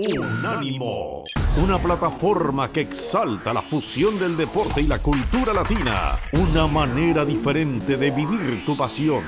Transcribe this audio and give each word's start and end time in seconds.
Unánimo, 0.00 1.24
una 1.60 1.76
plataforma 1.76 2.70
que 2.70 2.82
exalta 2.82 3.52
la 3.52 3.60
fusión 3.60 4.16
del 4.16 4.36
deporte 4.36 4.80
y 4.80 4.86
la 4.86 5.02
cultura 5.02 5.52
latina, 5.52 6.20
una 6.34 6.68
manera 6.68 7.24
diferente 7.24 7.96
de 7.96 8.12
vivir 8.12 8.64
tu 8.64 8.76
pasión. 8.76 9.24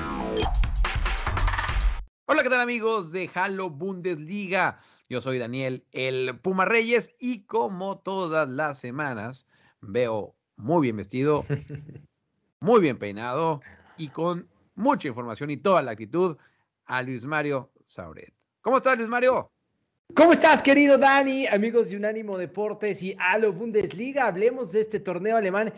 Hola, 2.25 2.41
¿qué 2.41 2.47
tal 2.47 2.61
amigos 2.61 3.11
de 3.11 3.29
Halo 3.33 3.69
Bundesliga? 3.69 4.79
Yo 5.09 5.19
soy 5.19 5.39
Daniel, 5.39 5.85
el 5.91 6.39
Puma 6.39 6.63
Reyes, 6.63 7.13
y 7.19 7.43
como 7.43 7.99
todas 7.99 8.47
las 8.47 8.79
semanas, 8.79 9.49
veo 9.81 10.37
muy 10.55 10.83
bien 10.83 10.95
vestido, 10.95 11.45
muy 12.61 12.79
bien 12.79 12.97
peinado 12.97 13.59
y 13.97 14.07
con 14.07 14.47
mucha 14.75 15.09
información 15.09 15.51
y 15.51 15.57
toda 15.57 15.81
la 15.81 15.91
actitud 15.91 16.37
a 16.85 17.01
Luis 17.01 17.25
Mario 17.25 17.73
Sauret. 17.83 18.33
¿Cómo 18.61 18.77
estás, 18.77 18.97
Luis 18.97 19.09
Mario? 19.09 19.51
¿Cómo 20.15 20.33
estás, 20.33 20.63
querido 20.63 20.97
Dani? 20.97 21.47
Amigos 21.47 21.89
de 21.89 21.95
Unánimo 21.95 22.37
Deportes 22.37 23.03
y 23.03 23.15
Halo 23.19 23.53
Bundesliga, 23.53 24.25
hablemos 24.25 24.71
de 24.71 24.81
este 24.81 24.99
torneo 24.99 25.37
alemán. 25.37 25.71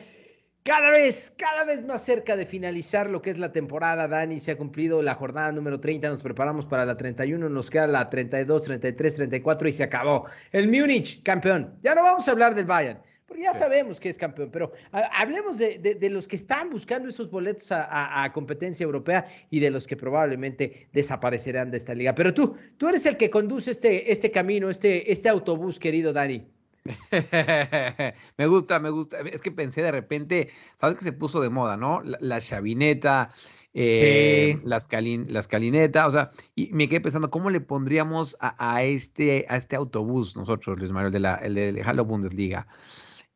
Cada 0.64 0.92
vez, 0.92 1.34
cada 1.38 1.66
vez 1.66 1.86
más 1.86 2.04
cerca 2.06 2.36
de 2.36 2.46
finalizar 2.46 3.10
lo 3.10 3.22
que 3.22 3.30
es 3.30 3.38
la 3.38 3.52
temporada, 3.52 4.08
Dani. 4.08 4.40
Se 4.40 4.52
ha 4.52 4.58
cumplido 4.58 5.02
la 5.02 5.16
jornada 5.16 5.52
número 5.52 5.80
30, 5.80 6.10
nos 6.10 6.22
preparamos 6.22 6.66
para 6.66 6.86
la 6.86 6.96
31, 6.96 7.50
nos 7.50 7.70
queda 7.70 7.86
la 7.86 8.10
32, 8.10 8.64
33, 8.64 9.16
34 9.16 9.68
y 9.68 9.72
se 9.74 9.84
acabó. 9.84 10.26
El 10.52 10.68
Múnich, 10.68 11.22
campeón. 11.22 11.78
Ya 11.84 11.94
no 11.94 12.02
vamos 12.02 12.28
a 12.28 12.32
hablar 12.32 12.56
del 12.56 12.66
Bayern 12.66 13.00
ya 13.38 13.54
sabemos 13.54 14.00
que 14.00 14.10
es 14.10 14.18
campeón, 14.18 14.50
pero 14.52 14.72
hablemos 14.92 15.58
de, 15.58 16.10
los 16.12 16.28
que 16.28 16.36
están 16.36 16.70
buscando 16.70 17.10
esos 17.10 17.30
boletos 17.30 17.68
a, 17.72 18.30
competencia 18.34 18.84
europea 18.84 19.26
y 19.50 19.60
de 19.60 19.72
los 19.72 19.88
que 19.88 19.96
probablemente 19.96 20.88
desaparecerán 20.94 21.72
de 21.72 21.78
esta 21.78 21.94
liga. 21.94 22.16
Pero 22.16 22.34
tú, 22.34 22.56
tú 22.78 22.88
eres 22.88 23.06
el 23.06 23.18
que 23.18 23.30
conduce 23.30 23.72
este, 23.72 24.12
este 24.12 24.32
camino, 24.32 24.70
este, 24.70 25.12
este 25.12 25.30
autobús, 25.30 25.80
querido 25.80 26.14
Dani. 26.14 26.46
me 28.38 28.48
gusta, 28.48 28.80
me 28.80 28.90
gusta. 28.90 29.22
Es 29.22 29.42
que 29.42 29.52
pensé 29.52 29.82
de 29.82 29.92
repente, 29.92 30.50
¿sabes 30.80 30.98
que 30.98 31.04
se 31.04 31.14
puso 31.14 31.42
de 31.42 31.50
moda, 31.50 31.78
no? 31.78 32.02
La, 32.04 32.42
chavineta, 32.42 33.32
eh, 33.74 34.60
las, 34.64 34.88
las 34.92 35.48
calinetas, 35.48 36.08
o 36.08 36.12
sea, 36.12 36.32
y 36.56 36.70
me 36.74 36.90
quedé 36.90 37.02
pensando, 37.02 37.30
¿cómo 37.30 37.50
le 37.50 37.62
pondríamos 37.62 38.36
a, 38.40 38.84
este, 38.84 39.46
a 39.50 39.58
este 39.58 39.76
autobús 39.76 40.36
nosotros, 40.36 40.78
Luis 40.78 40.92
Manuel, 40.92 41.14
de 41.14 41.20
la, 41.20 41.36
el 41.36 41.56
de 41.56 41.82
Halo 41.84 42.06
Bundesliga? 42.06 42.68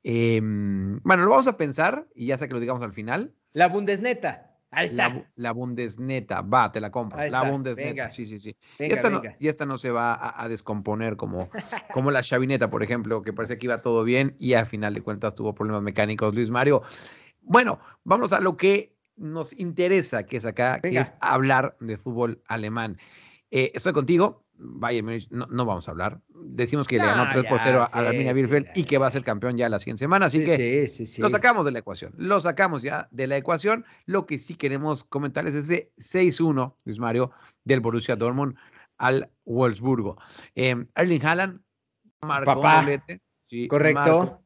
Em, 0.09 1.01
bueno, 1.03 1.25
lo 1.25 1.31
vamos 1.31 1.47
a 1.47 1.57
pensar 1.57 2.07
y 2.15 2.27
ya 2.27 2.37
sé 2.37 2.47
que 2.47 2.53
lo 2.53 2.61
digamos 2.61 2.81
al 2.81 2.93
final. 2.93 3.33
La 3.51 3.67
Bundesneta. 3.67 4.55
Ahí 4.71 4.85
está. 4.85 5.27
La, 5.35 5.51
Bundesneta, 5.51 6.41
va, 6.41 6.71
te 6.71 6.79
la 6.79 6.91
compro. 6.91 7.21
la 7.27 7.43
Bundesneta, 7.43 8.09
sí, 8.09 8.25
sí, 8.25 8.39
sí. 8.39 8.55
y, 8.79 8.85
esta 8.85 9.09
No, 9.09 9.21
y, 9.37 9.49
esta 9.49 9.65
No, 9.65 9.77
se 9.77 9.91
va 9.91 10.41
a, 10.41 10.47
descomponer 10.47 11.17
como, 11.17 11.49
como 11.91 12.11
la 12.11 12.23
chavineta, 12.23 12.69
por 12.69 12.83
ejemplo, 12.83 13.21
que 13.21 13.33
parece 13.33 13.57
que 13.57 13.65
iba 13.65 13.81
todo 13.81 14.05
bien 14.05 14.33
y 14.39 14.53
al 14.53 14.65
final 14.65 14.93
de 14.93 15.01
cuentas 15.01 15.35
tuvo 15.35 15.53
problemas 15.53 15.83
mecánicos, 15.83 16.33
Luis 16.33 16.51
Mario. 16.51 16.83
Bueno, 17.41 17.81
vamos 18.05 18.31
a 18.31 18.39
lo 18.39 18.55
que 18.55 18.95
nos 19.17 19.51
interesa, 19.59 20.23
que 20.23 20.37
es 20.37 20.45
acá, 20.45 20.79
que 20.79 20.97
es 20.97 21.13
hablar 21.19 21.75
de 21.81 21.97
fútbol 21.97 22.41
alemán. 22.47 22.97
Eh, 23.51 23.71
estoy 23.73 23.91
contigo, 23.91 24.45
Bayern 24.59 25.19
no, 25.29 25.65
vamos 25.65 25.87
a 25.87 25.91
hablar. 25.91 26.21
Decimos 26.29 26.87
que 26.87 26.97
le 26.97 27.05
ganó 27.05 27.29
3 27.31 27.45
por 27.45 27.59
0 27.59 27.85
a, 27.91 28.01
la 28.01 28.11
Mina 28.11 28.33
Bielefeld 28.33 28.67
y 28.75 28.83
que 28.83 28.97
va 28.97 29.07
a 29.07 29.11
ser 29.11 29.23
campeón 29.23 29.57
ya 29.57 29.69
la 29.69 29.79
siguiente 29.79 29.99
semana. 29.99 30.27
Así 30.27 30.43
que 30.43 30.87
lo 31.19 31.29
sacamos 31.29 31.65
de 31.65 31.71
la 31.71 31.79
ecuación. 31.79 32.13
Lo 32.17 32.39
sacamos 32.39 32.81
ya 32.81 33.07
de 33.11 33.27
la 33.27 33.37
ecuación. 33.37 33.85
Lo 34.05 34.25
que 34.25 34.39
sí 34.39 34.55
queremos 34.55 35.03
comentarles 35.03 35.53
es 35.55 35.69
ese 35.69 35.91
6-1, 35.97 36.75
Luis 36.85 36.99
Mario, 36.99 37.31
del 37.63 37.81
Borussia 37.81 38.15
Dortmund 38.15 38.55
al 38.97 39.29
Wolfsburgo. 39.45 40.17
Eh, 40.55 40.85
Erling 40.95 41.25
Haaland 41.25 41.61
marcó 42.21 42.61
Papá. 42.61 42.85
Correcto. 43.69 44.43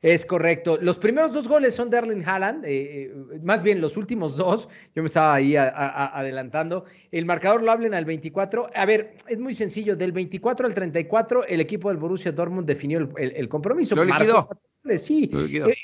Es 0.00 0.24
correcto. 0.24 0.78
Los 0.80 0.96
primeros 0.98 1.32
dos 1.32 1.48
goles 1.48 1.74
son 1.74 1.90
de 1.90 1.98
Erling 1.98 2.22
Haaland, 2.24 2.64
eh, 2.64 2.70
eh, 2.70 3.40
más 3.42 3.64
bien 3.64 3.80
los 3.80 3.96
últimos 3.96 4.36
dos. 4.36 4.68
Yo 4.94 5.02
me 5.02 5.06
estaba 5.06 5.34
ahí 5.34 5.56
adelantando. 5.56 6.84
El 7.10 7.24
marcador 7.24 7.64
lo 7.64 7.72
hablen 7.72 7.94
al 7.94 8.04
24. 8.04 8.70
A 8.74 8.86
ver, 8.86 9.16
es 9.26 9.38
muy 9.38 9.54
sencillo. 9.54 9.96
Del 9.96 10.12
24 10.12 10.66
al 10.66 10.74
34, 10.74 11.46
el 11.46 11.60
equipo 11.60 11.88
del 11.88 11.98
Borussia 11.98 12.30
Dortmund 12.30 12.66
definió 12.66 13.08
el, 13.16 13.48
compromiso. 13.48 13.96
Lo 13.96 14.04
liquidó. 14.04 14.48
Sí, 14.96 15.30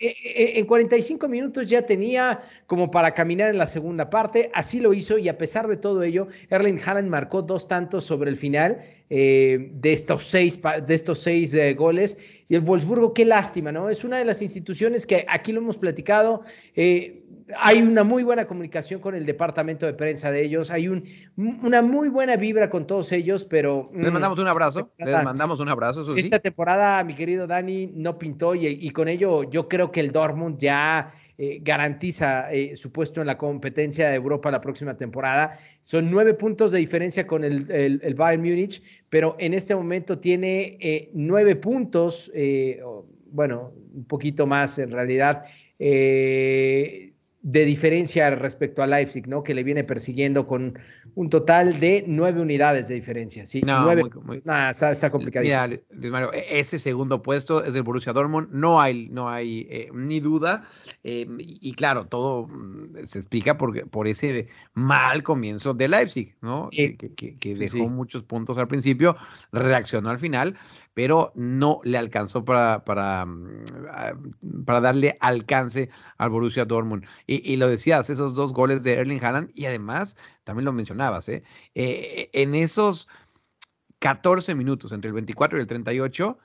eh, 0.01 0.53
en 0.57 0.65
45 0.65 1.29
minutos 1.29 1.69
ya 1.69 1.83
tenía 1.83 2.41
como 2.67 2.91
para 2.91 3.13
caminar 3.13 3.51
en 3.51 3.59
la 3.59 3.67
segunda 3.67 4.09
parte, 4.09 4.51
así 4.55 4.81
lo 4.81 4.95
hizo 4.95 5.19
y 5.19 5.29
a 5.29 5.37
pesar 5.37 5.67
de 5.67 5.77
todo 5.77 6.03
ello, 6.03 6.29
Erling 6.49 6.81
Haaland 6.83 7.09
marcó 7.09 7.43
dos 7.43 7.69
tantos 7.69 8.05
sobre 8.05 8.31
el 8.31 8.37
final 8.37 8.79
de 9.11 9.71
estos 9.83 10.25
seis, 10.25 10.59
de 10.87 10.95
estos 10.95 11.21
seis 11.21 11.55
goles 11.77 12.17
y 12.49 12.55
el 12.55 12.61
Wolfsburgo, 12.61 13.15
qué 13.15 13.25
lástima, 13.25 13.73
¿no? 13.73 13.89
Es 13.89 14.05
una 14.05 14.19
de 14.19 14.25
las 14.25 14.43
instituciones 14.43 15.07
que 15.07 15.25
aquí 15.29 15.53
lo 15.53 15.61
hemos 15.61 15.79
platicado. 15.79 16.43
Eh, 16.77 17.24
hay 17.59 17.83
una 17.83 18.05
muy 18.05 18.23
buena 18.23 18.47
comunicación 18.47 19.01
con 19.01 19.15
el 19.15 19.27
departamento 19.27 19.87
de 19.87 19.95
prensa 19.95 20.31
de 20.31 20.43
ellos, 20.43 20.71
hay 20.71 20.89
un, 20.89 21.05
una 21.37 21.83
muy 21.83 22.09
buena 22.09 22.37
vibra 22.37 22.71
con 22.71 22.87
todos 22.87 23.13
ellos, 23.13 23.45
pero... 23.45 23.91
Les 23.93 24.11
mm, 24.11 24.15
mandamos 24.15 24.39
un 24.39 24.49
abrazo, 24.49 24.91
les 24.99 25.25
mandamos 25.25 25.61
un 25.61 25.69
abrazo. 25.69 26.17
esta 26.17 26.39
temporada, 26.39 27.03
mi 27.05 27.15
querido 27.15 27.47
Dani, 27.47 27.93
no 27.95 28.19
pintó 28.19 28.55
y, 28.55 28.89
con 28.91 29.09
ello 29.09 29.45
yo 29.45 29.69
creo 29.69 29.91
que 29.91 30.01
el 30.01 30.11
Dortmund 30.11 30.59
ya 30.59 31.13
eh, 31.37 31.61
garantiza 31.63 32.51
eh, 32.53 32.77
su 32.77 32.93
puesto 32.93 33.21
en 33.21 33.27
la 33.27 33.37
competencia 33.37 34.09
de 34.09 34.17
Europa 34.17 34.51
la 34.51 34.61
próxima 34.61 34.97
temporada. 34.97 35.59
Son 35.83 36.11
nueve 36.11 36.35
puntos 36.35 36.73
de 36.73 36.79
diferencia 36.79 37.27
con 37.27 37.45
el, 37.45 37.71
el, 37.71 38.15
Bayern 38.15 38.43
Múnich, 38.43 38.83
pero 39.11 39.37
en 39.39 39.53
este 39.53 39.75
momento 39.75 40.19
tiene 40.19 40.79
eh, 40.81 41.11
nueve 41.13 41.57
puntos, 41.57 42.31
bueno, 43.31 43.73
un 43.93 44.05
poquito 44.05 44.47
más 44.47 44.79
en 44.79 44.91
realidad 44.91 45.45
de 47.45 47.67
diferencia 47.67 48.31
respecto 48.31 48.83
a 48.83 48.87
Leipzig, 48.87 49.29
¿no? 49.29 49.43
Que 49.43 49.53
le 49.53 49.63
viene 49.63 49.85
persiguiendo 49.85 50.47
con 50.47 50.79
un 51.15 51.29
total 51.29 51.79
de 51.79 52.03
nueve 52.07 52.41
unidades 52.41 52.89
de 52.89 52.95
diferencia. 52.95 53.45
Sí, 53.45 53.61
no, 53.61 53.83
nueve, 53.83 54.05
muy, 54.25 54.39
está, 54.39 54.91
está 54.91 55.11
complicadísimo. 55.11 55.63
Mira, 55.67 55.83
Luis 55.91 56.11
Mario, 56.11 56.33
e-, 56.33 56.59
ese 56.59 56.79
segundo 56.79 57.23
puesto 57.23 57.63
es 57.63 57.75
del 57.75 57.83
Borussia 57.83 58.15
Dortmund, 58.15 58.49
no 58.51 58.81
hay, 58.81 59.11
no 59.11 59.29
hay 59.29 59.67
eh, 59.71 59.91
ni 59.93 60.21
duda. 60.21 60.65
Eh, 61.05 61.27
y, 61.39 61.73
claro, 61.75 62.07
todo 62.07 62.47
mm, 62.47 63.05
se 63.05 63.19
explica 63.19 63.59
por, 63.59 63.91
por 63.91 64.09
ese 64.09 64.47
mal 64.73 65.23
comienzo 65.23 65.75
de 65.75 65.87
Leipzig, 65.87 66.35
¿no? 66.41 66.71
que, 66.71 66.97
que, 66.97 67.55
dejó 67.55 67.91
muchos 67.91 68.23
puntos 68.23 68.57
al 68.57 68.69
principio, 68.69 69.17
reaccionó 69.53 70.09
al 70.09 70.19
final, 70.19 70.57
pero 70.95 71.31
no 71.35 71.81
le 71.85 71.99
alcanzó 71.99 72.43
para, 72.43 72.85
para, 72.87 73.27
mm, 73.27 74.65
para 74.65 74.81
darle 74.81 75.19
alcance 75.21 75.91
al 76.17 76.31
Borussia 76.31 76.65
Dortmund. 76.65 77.05
Y, 77.27 77.34
lo 77.57 77.69
decías, 77.69 78.11
esos 78.11 78.35
dos 78.35 78.53
goles 78.53 78.83
de 78.83 78.95
Erling 78.95 79.23
Haaland, 79.23 79.51
y 79.55 79.67
además, 79.67 80.17
también 80.45 80.65
lo 80.65 80.73
mencionabas, 80.73 81.29
¿eh? 81.29 81.43
eh 81.75 82.31
en 82.33 82.55
esos 82.55 83.09
14 83.99 84.55
minutos, 84.55 84.93
entre 84.93 85.09
el 85.09 85.15
24 85.15 85.59
y 85.59 85.61
el 85.63 85.67
38, 85.67 86.39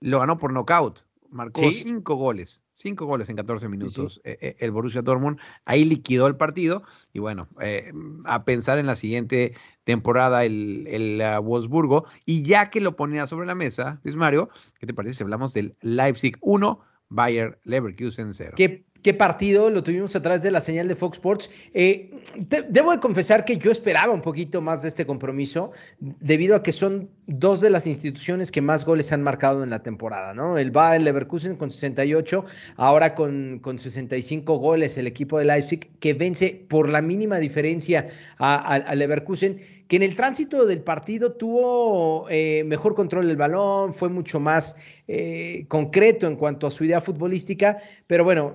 lo 0.00 0.20
ganó 0.20 0.38
por 0.38 0.52
nocaut. 0.52 1.00
Marcó 1.32 1.62
cinco 1.70 2.16
goles, 2.16 2.64
cinco 2.72 3.06
goles 3.06 3.28
en 3.28 3.36
14 3.36 3.68
minutos 3.68 4.20
eh, 4.24 4.36
eh, 4.40 4.56
el 4.58 4.72
Borussia 4.72 5.00
Dortmund. 5.00 5.38
Ahí 5.64 5.84
liquidó 5.84 6.26
el 6.26 6.36
partido 6.36 6.82
y 7.12 7.20
bueno, 7.20 7.46
a 8.24 8.44
pensar 8.44 8.78
en 8.78 8.86
la 8.86 8.96
siguiente 8.96 9.54
temporada 9.84 10.44
el, 10.44 10.86
el 10.88 11.20
uh, 11.20 11.40
Wolfsburgo. 11.40 12.06
Y 12.26 12.42
ya 12.42 12.70
que 12.70 12.80
lo 12.80 12.96
ponía 12.96 13.28
sobre 13.28 13.46
la 13.46 13.54
mesa, 13.54 14.00
Luis 14.02 14.16
Mario, 14.16 14.50
¿qué 14.80 14.86
te 14.86 14.94
parece 14.94 15.18
si 15.18 15.22
hablamos 15.22 15.52
del 15.52 15.76
Leipzig 15.82 16.36
1, 16.40 16.80
Bayer 17.08 17.60
Leverkusen 17.62 18.34
0? 18.34 18.54
Qué 19.02 19.14
partido 19.14 19.70
lo 19.70 19.82
tuvimos 19.82 20.14
a 20.16 20.22
través 20.22 20.42
de 20.42 20.50
la 20.50 20.60
señal 20.60 20.88
de 20.88 20.96
Fox 20.96 21.16
Sports. 21.16 21.50
Eh, 21.74 22.10
debo 22.68 22.92
de 22.92 23.00
confesar 23.00 23.44
que 23.44 23.56
yo 23.56 23.70
esperaba 23.70 24.12
un 24.12 24.20
poquito 24.20 24.60
más 24.60 24.82
de 24.82 24.88
este 24.88 25.06
compromiso, 25.06 25.72
debido 25.98 26.56
a 26.56 26.62
que 26.62 26.72
son 26.72 27.08
dos 27.26 27.60
de 27.60 27.70
las 27.70 27.86
instituciones 27.86 28.50
que 28.50 28.60
más 28.60 28.84
goles 28.84 29.12
han 29.12 29.22
marcado 29.22 29.62
en 29.62 29.70
la 29.70 29.82
temporada, 29.82 30.34
¿no? 30.34 30.58
El 30.58 30.70
Bayer 30.70 31.02
Leverkusen 31.02 31.56
con 31.56 31.70
68, 31.70 32.44
ahora 32.76 33.14
con, 33.14 33.60
con 33.60 33.78
65 33.78 34.58
goles 34.58 34.98
el 34.98 35.06
equipo 35.06 35.38
de 35.38 35.44
Leipzig, 35.44 35.90
que 35.98 36.14
vence 36.14 36.64
por 36.68 36.88
la 36.88 37.00
mínima 37.00 37.38
diferencia 37.38 38.08
a, 38.38 38.94
Leverkusen 38.94 39.80
que 39.88 39.96
en 39.96 40.04
el 40.04 40.14
tránsito 40.14 40.66
del 40.66 40.82
partido 40.82 41.32
tuvo 41.32 42.28
eh, 42.30 42.62
mejor 42.64 42.94
control 42.94 43.26
del 43.26 43.36
balón, 43.36 43.92
fue 43.92 44.08
mucho 44.08 44.38
más 44.38 44.76
eh, 45.08 45.64
concreto 45.66 46.28
en 46.28 46.36
cuanto 46.36 46.68
a 46.68 46.70
su 46.70 46.84
idea 46.84 47.00
futbolística, 47.00 47.78
pero 48.06 48.22
bueno, 48.22 48.54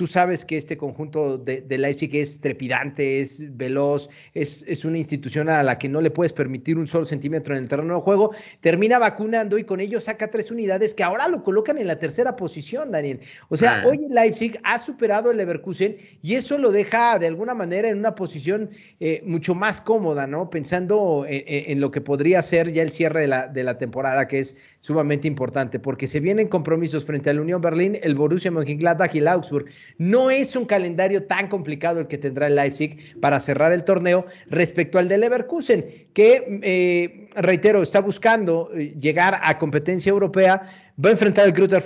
Tú 0.00 0.06
sabes 0.06 0.46
que 0.46 0.56
este 0.56 0.78
conjunto 0.78 1.36
de, 1.36 1.60
de 1.60 1.76
Leipzig 1.76 2.16
es 2.16 2.40
trepidante, 2.40 3.20
es 3.20 3.54
veloz, 3.58 4.08
es, 4.32 4.64
es, 4.66 4.86
una 4.86 4.96
institución 4.96 5.50
a 5.50 5.62
la 5.62 5.76
que 5.76 5.90
no 5.90 6.00
le 6.00 6.10
puedes 6.10 6.32
permitir 6.32 6.78
un 6.78 6.86
solo 6.86 7.04
centímetro 7.04 7.54
en 7.54 7.64
el 7.64 7.68
terreno 7.68 7.96
de 7.96 8.00
juego. 8.00 8.34
Termina 8.62 8.98
vacunando 8.98 9.58
y 9.58 9.64
con 9.64 9.78
ello 9.78 10.00
saca 10.00 10.30
tres 10.30 10.50
unidades 10.50 10.94
que 10.94 11.02
ahora 11.02 11.28
lo 11.28 11.42
colocan 11.42 11.76
en 11.76 11.86
la 11.86 11.98
tercera 11.98 12.34
posición, 12.34 12.92
Daniel. 12.92 13.20
O 13.50 13.58
sea, 13.58 13.82
ah. 13.82 13.88
hoy 13.88 14.00
Leipzig 14.08 14.58
ha 14.64 14.78
superado 14.78 15.30
el 15.30 15.36
Leverkusen 15.36 15.98
y 16.22 16.32
eso 16.32 16.56
lo 16.56 16.72
deja 16.72 17.18
de 17.18 17.26
alguna 17.26 17.52
manera 17.52 17.90
en 17.90 17.98
una 17.98 18.14
posición 18.14 18.70
eh, 19.00 19.22
mucho 19.26 19.54
más 19.54 19.82
cómoda, 19.82 20.26
¿no? 20.26 20.48
Pensando 20.48 21.26
en, 21.28 21.42
en, 21.46 21.78
lo 21.78 21.90
que 21.90 22.00
podría 22.00 22.40
ser 22.40 22.72
ya 22.72 22.82
el 22.82 22.90
cierre 22.90 23.20
de 23.20 23.26
la, 23.26 23.48
de 23.48 23.64
la 23.64 23.76
temporada, 23.76 24.26
que 24.26 24.38
es 24.38 24.56
sumamente 24.80 25.28
importante, 25.28 25.78
porque 25.78 26.06
se 26.06 26.20
vienen 26.20 26.48
compromisos 26.48 27.04
frente 27.04 27.28
al 27.28 27.38
Unión 27.38 27.60
Berlín, 27.60 27.98
el 28.02 28.14
Borussia 28.14 28.50
Mönchengladbach 28.50 29.14
y 29.14 29.18
el 29.18 29.28
Augsburg. 29.28 29.66
No 29.98 30.30
es 30.30 30.56
un 30.56 30.64
calendario 30.64 31.24
tan 31.24 31.48
complicado 31.48 32.00
el 32.00 32.06
que 32.06 32.18
tendrá 32.18 32.46
el 32.46 32.56
Leipzig 32.56 33.20
para 33.20 33.40
cerrar 33.40 33.72
el 33.72 33.84
torneo 33.84 34.26
respecto 34.48 34.98
al 34.98 35.08
de 35.08 35.18
Leverkusen, 35.18 36.08
que, 36.12 36.60
eh, 36.62 37.28
reitero, 37.34 37.82
está 37.82 38.00
buscando 38.00 38.70
eh, 38.74 38.94
llegar 38.98 39.38
a 39.42 39.58
competencia 39.58 40.10
europea 40.10 40.62
Va 41.02 41.08
a 41.08 41.12
enfrentar 41.12 41.46
al 41.46 41.52
Greuther 41.52 41.82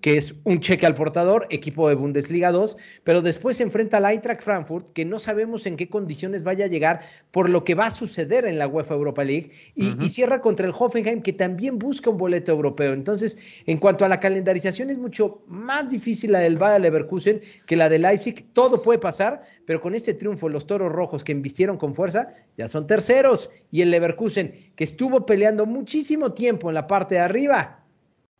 que 0.00 0.16
es 0.16 0.34
un 0.42 0.58
cheque 0.58 0.86
al 0.86 0.94
portador, 0.94 1.46
equipo 1.50 1.88
de 1.88 1.94
Bundesliga 1.94 2.50
2, 2.50 2.76
pero 3.04 3.22
después 3.22 3.58
se 3.58 3.62
enfrenta 3.62 3.98
al 3.98 4.06
Eintracht 4.06 4.42
Frankfurt, 4.42 4.92
que 4.92 5.04
no 5.04 5.20
sabemos 5.20 5.66
en 5.66 5.76
qué 5.76 5.88
condiciones 5.88 6.42
vaya 6.42 6.64
a 6.64 6.68
llegar 6.68 7.02
por 7.30 7.48
lo 7.48 7.62
que 7.62 7.76
va 7.76 7.86
a 7.86 7.90
suceder 7.92 8.44
en 8.44 8.58
la 8.58 8.66
UEFA 8.66 8.94
Europa 8.94 9.22
League, 9.22 9.52
y, 9.76 10.04
y, 10.04 10.08
cierra 10.08 10.40
contra 10.40 10.66
el 10.66 10.74
Hoffenheim, 10.76 11.22
que 11.22 11.32
también 11.32 11.78
busca 11.78 12.10
un 12.10 12.16
boleto 12.16 12.50
europeo. 12.50 12.92
Entonces, 12.92 13.38
en 13.66 13.78
cuanto 13.78 14.04
a 14.04 14.08
la 14.08 14.18
calendarización, 14.18 14.90
es 14.90 14.98
mucho 14.98 15.44
más 15.46 15.90
difícil 15.90 16.32
la 16.32 16.40
del 16.40 16.58
Bayer 16.58 16.80
Leverkusen 16.80 17.42
que 17.66 17.76
la 17.76 17.88
de 17.88 18.00
Leipzig. 18.00 18.52
Todo 18.52 18.82
puede 18.82 18.98
pasar, 18.98 19.42
pero 19.64 19.80
con 19.80 19.94
este 19.94 20.12
triunfo, 20.12 20.48
los 20.48 20.66
toros 20.66 20.90
rojos 20.90 21.22
que 21.22 21.30
embistieron 21.30 21.76
con 21.76 21.94
fuerza 21.94 22.34
ya 22.58 22.66
son 22.66 22.88
terceros, 22.88 23.48
y 23.70 23.82
el 23.82 23.92
Leverkusen, 23.92 24.72
que 24.74 24.82
estuvo 24.82 25.24
peleando 25.24 25.66
muchísimo 25.66 26.32
tiempo 26.32 26.68
en 26.68 26.74
la 26.74 26.88
parte 26.88 27.14
de 27.14 27.20
arriba, 27.20 27.85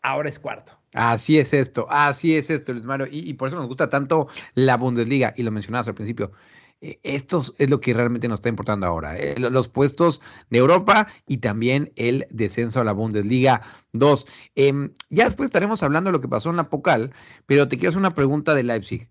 ahora 0.06 0.28
es 0.28 0.38
cuarto. 0.38 0.72
Así 0.94 1.38
es 1.38 1.52
esto, 1.52 1.86
así 1.90 2.36
es 2.36 2.48
esto, 2.48 2.72
Luis 2.72 2.84
Mario. 2.84 3.08
Y, 3.10 3.34
por 3.34 3.48
eso 3.48 3.56
nos 3.56 3.66
gusta 3.66 3.90
tanto 3.90 4.28
la 4.54 4.76
Bundesliga, 4.76 5.34
y 5.36 5.42
lo 5.42 5.50
mencionabas 5.50 5.88
al 5.88 5.94
principio. 5.94 6.32
Eh, 6.80 7.00
esto 7.02 7.42
es 7.58 7.70
lo 7.70 7.80
que 7.80 7.92
realmente 7.92 8.28
nos 8.28 8.38
está 8.38 8.48
importando 8.48 8.86
ahora. 8.86 9.16
Eh, 9.18 9.34
los 9.38 9.68
puestos 9.68 10.22
de 10.48 10.58
Europa 10.58 11.08
y 11.26 11.38
también 11.38 11.92
el 11.96 12.26
descenso 12.30 12.80
a 12.80 12.84
la 12.84 12.92
Bundesliga 12.92 13.62
2. 13.92 14.26
Em, 14.54 14.92
ya 15.10 15.24
después 15.24 15.48
estaremos 15.48 15.82
hablando 15.82 16.08
de 16.08 16.12
lo 16.12 16.20
que 16.20 16.28
pasó 16.28 16.50
en 16.50 16.56
la 16.56 16.70
Pocal, 16.70 17.12
pero 17.46 17.68
te 17.68 17.76
quiero 17.76 17.90
hacer 17.90 17.98
una 17.98 18.14
pregunta 18.14 18.54
de 18.54 18.62
Leipzig. 18.62 19.10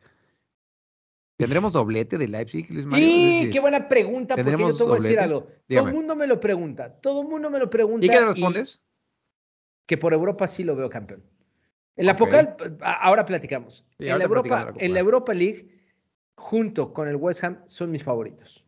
¿Tendremos 1.38 1.74
doblete 1.74 2.18
de 2.18 2.30
Leipzig, 2.30 2.72
Luis 2.72 2.86
Mario? 2.86 3.06
Sí, 3.06 3.50
qué 3.52 3.60
buena 3.60 3.90
pregunta, 3.90 4.36
porque 4.36 4.52
yo 4.52 4.76
te 4.76 4.84
voy 4.84 4.98
a 4.98 5.02
decir 5.02 5.20
algo. 5.20 5.48
Todo 5.68 5.88
el 5.88 5.94
mundo 5.94 6.16
me 6.16 6.28
lo 6.28 6.40
pregunta, 6.40 6.94
todo 7.02 7.22
el 7.22 7.28
mundo 7.28 7.50
me 7.50 7.60
lo 7.60 7.70
pregunta. 7.70 8.06
¿Y 8.06 8.10
qué 8.10 8.22
respondes? 8.22 8.88
Que 9.86 9.98
por 9.98 10.14
Europa 10.14 10.48
sí 10.48 10.64
lo 10.64 10.76
veo 10.76 10.90
campeón. 10.90 11.24
En 11.98 12.08
la 12.08 12.16
Pocal, 12.16 12.58
ahora 12.82 13.26
platicamos. 13.26 13.86
en, 14.00 14.18
la 14.18 14.26
Europa, 14.26 14.74
en 14.78 14.94
la 14.94 15.00
Europa 15.00 15.34
League, 15.34 15.70
junto 16.36 16.94
con 16.94 17.08
el 17.08 17.16
West 17.16 17.44
Ham, 17.44 17.62
son 17.66 17.92
mis 17.92 18.04
favoritos. 18.04 18.66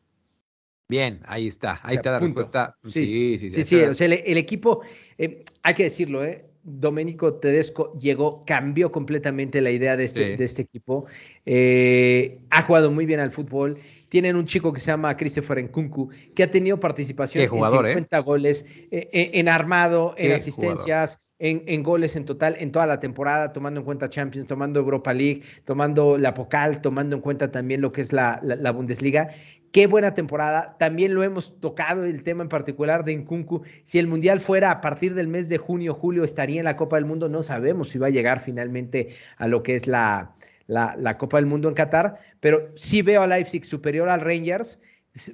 Bien, 0.90 1.22
ahí 1.26 1.48
está, 1.48 1.82
ahí 1.84 1.96
está 1.96 2.12
la 2.12 2.20
respuesta. 2.20 2.78
Sí, 2.86 3.38
sí, 3.38 3.52
sí. 3.52 3.64
sí, 3.66 3.82
O 3.84 3.94
sea, 3.94 4.08
el, 4.08 4.38
equipo, 4.38 4.82
eh, 5.18 5.44
hay 5.62 5.74
que 5.74 5.84
decirlo, 5.84 6.24
¿eh? 6.24 6.47
Domenico 6.70 7.36
Tedesco 7.36 7.92
llegó, 7.94 8.44
cambió 8.46 8.92
completamente 8.92 9.62
la 9.62 9.72
idea 9.72 9.96
de 9.96 10.04
este, 10.04 10.36
de 10.36 10.44
este 10.44 10.64
equipo. 10.64 11.06
Eh, 11.46 12.40
ha 12.50 12.62
jugado 12.64 12.92
muy 12.92 13.06
bien 13.06 13.22
al 13.22 13.32
fútbol. 13.32 13.78
Tienen 14.10 14.36
un 14.36 14.46
chico 14.46 14.74
que 14.74 14.82
se 14.82 14.88
llama 14.88 15.16
Christopher 15.16 15.64
Nkunku, 15.64 16.10
que 16.36 16.44
ha 16.44 16.52
tenido 16.52 16.78
participación 16.78 17.46
en 17.46 17.50
50 17.50 18.18
¿eh? 18.18 18.22
goles, 18.22 18.66
eh, 18.92 19.10
en 19.12 19.48
armado, 19.48 20.14
en 20.18 20.34
asistencias. 20.34 21.22
En, 21.40 21.84
goles 21.84 22.16
en 22.16 22.26
total 22.26 22.56
en 22.58 22.72
toda 22.72 22.88
la 22.88 23.00
temporada, 23.00 23.54
tomando 23.54 23.82
en 23.82 23.86
cuenta 23.86 24.10
Champions, 24.10 24.48
tomando 24.48 24.80
Europa 24.80 25.14
League, 25.14 25.44
tomando 25.66 26.18
la 26.18 26.34
Pocal, 26.34 26.82
tomando 26.82 27.16
en 27.16 27.22
cuenta 27.22 27.52
también 27.52 27.80
lo 27.80 27.92
que 27.92 28.02
es 28.02 28.12
la, 28.12 28.40
la 28.42 28.72
Bundesliga. 28.72 29.30
Qué 29.78 29.86
buena 29.86 30.16
temporada. 30.16 30.76
También 30.80 31.14
lo 31.14 31.22
hemos 31.22 31.60
tocado 31.60 32.04
el 32.04 32.24
tema 32.24 32.42
en 32.42 32.50
particular 32.50 33.06
de 33.06 33.16
Nkunku. 33.16 33.62
Si 33.84 34.00
el 34.00 34.08
Mundial 34.08 34.40
fuera 34.40 34.72
a 34.72 34.82
partir 34.82 35.14
del 35.14 35.28
mes 35.28 35.50
de 35.50 35.60
junio, 35.60 35.94
julio, 35.94 36.24
estaría 36.24 36.58
en 36.58 36.66
la 36.66 36.76
Copa 36.76 36.96
del 36.96 37.06
Mundo. 37.06 37.30
No 37.30 37.44
sabemos 37.44 37.90
si 37.90 38.00
va 38.00 38.08
a 38.08 38.10
llegar 38.10 38.40
finalmente 38.40 39.10
a 39.38 39.48
lo 39.48 39.62
que 39.62 39.76
es 39.76 39.86
la, 39.86 40.34
la, 40.66 41.18
Copa 41.20 41.38
del 41.38 41.46
Mundo 41.46 41.70
en 41.70 41.76
Qatar, 41.76 42.18
pero 42.40 42.72
sí 42.74 43.04
veo 43.04 43.22
a 43.22 43.28
Leipzig 43.28 43.66
superior 43.66 44.10
al 44.10 44.22
Rangers. 44.22 44.80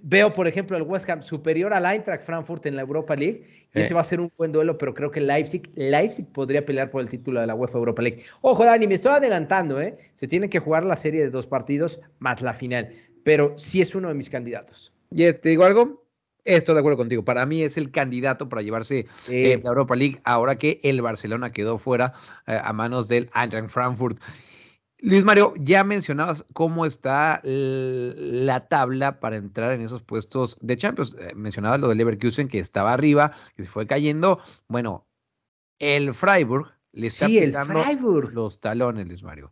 Veo, 0.02 0.34
por 0.34 0.46
ejemplo, 0.46 0.76
al 0.76 0.84
West 0.84 1.10
Ham 1.10 1.22
superior 1.22 1.74
al 1.74 1.86
Eintracht 1.86 2.26
Frankfurt 2.26 2.66
en 2.66 2.76
la 2.76 2.82
Europa 2.82 3.16
League. 3.16 3.48
Y 3.74 3.80
ese 3.80 3.94
va 3.94 4.02
a 4.02 4.04
ser 4.04 4.20
un 4.20 4.30
buen 4.38 4.52
duelo, 4.52 4.78
pero 4.78 4.94
creo 4.94 5.10
que 5.10 5.22
Leipzig, 5.22 5.72
Leipzig 5.76 6.28
podría 6.34 6.66
pelear 6.66 6.92
por 6.92 7.00
el 7.02 7.08
título 7.08 7.40
de 7.40 7.48
la 7.48 7.56
UEFA 7.56 7.78
Europa 7.78 8.02
League. 8.02 8.24
Ojo, 8.42 8.66
Dani, 8.66 8.88
me 8.88 8.96
estoy 8.96 9.14
adelantando, 9.14 9.80
¿eh? 9.80 9.98
Se 10.16 10.28
tiene 10.28 10.50
que 10.50 10.60
jugar 10.60 10.84
la 10.84 10.98
serie 10.98 11.22
de 11.22 11.30
dos 11.30 11.48
partidos 11.48 12.02
más 12.20 12.42
la 12.42 12.54
final 12.54 12.94
pero 13.24 13.54
sí 13.58 13.82
es 13.82 13.96
uno 13.96 14.08
de 14.08 14.14
mis 14.14 14.30
candidatos. 14.30 14.94
Y 15.12 15.32
te 15.34 15.50
digo 15.50 15.64
algo, 15.64 16.04
estoy 16.44 16.76
de 16.76 16.80
acuerdo 16.80 16.98
contigo. 16.98 17.24
Para 17.24 17.46
mí 17.46 17.62
es 17.62 17.78
el 17.78 17.92
candidato 17.92 18.50
para 18.50 18.62
llevarse 18.62 19.08
eh, 19.30 19.60
la 19.62 19.70
Europa 19.70 19.96
League 19.96 20.20
ahora 20.24 20.58
que 20.58 20.80
el 20.84 21.02
Barcelona 21.02 21.52
quedó 21.52 21.78
fuera 21.78 22.14
eh, 22.48 22.60
a 22.62 22.74
manos 22.74 23.08
del 23.08 23.30
Eintracht 23.36 23.70
Frankfurt. 23.70 24.20
Luis 25.00 25.26
Mario, 25.26 25.54
ya 25.58 25.84
mencionabas 25.84 26.46
cómo 26.54 26.86
está 26.86 27.42
la 27.44 28.68
tabla 28.68 29.20
para 29.20 29.36
entrar 29.36 29.74
en 29.74 29.82
esos 29.82 30.02
puestos 30.02 30.58
de 30.62 30.78
Champions. 30.78 31.18
Eh, 31.20 31.34
mencionabas 31.36 31.82
lo 31.82 31.90
de 31.90 31.96
Leverkusen 31.96 32.48
que 32.48 32.60
estaba 32.60 32.94
arriba, 32.94 33.34
que 33.58 33.64
se 33.64 33.70
fue 33.70 33.86
cayendo. 33.86 34.40
Bueno, 34.70 35.06
el 35.80 36.14
Freiburg 36.14 36.72
le 36.94 37.08
está 37.08 37.26
sí, 37.26 37.38
los 38.32 38.62
talones, 38.62 39.08
Luis 39.08 39.24
Mario. 39.24 39.52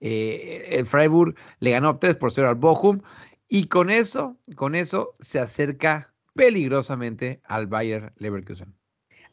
Eh, 0.00 0.66
el 0.70 0.86
Freiburg 0.86 1.34
le 1.58 1.72
ganó 1.72 1.98
3 1.98 2.16
por 2.16 2.32
0 2.32 2.48
al 2.48 2.54
Bochum 2.54 3.00
y 3.48 3.66
con 3.66 3.90
eso, 3.90 4.38
con 4.56 4.74
eso 4.74 5.16
se 5.20 5.38
acerca 5.38 6.12
peligrosamente 6.34 7.40
al 7.44 7.66
Bayer 7.66 8.12
Leverkusen. 8.16 8.74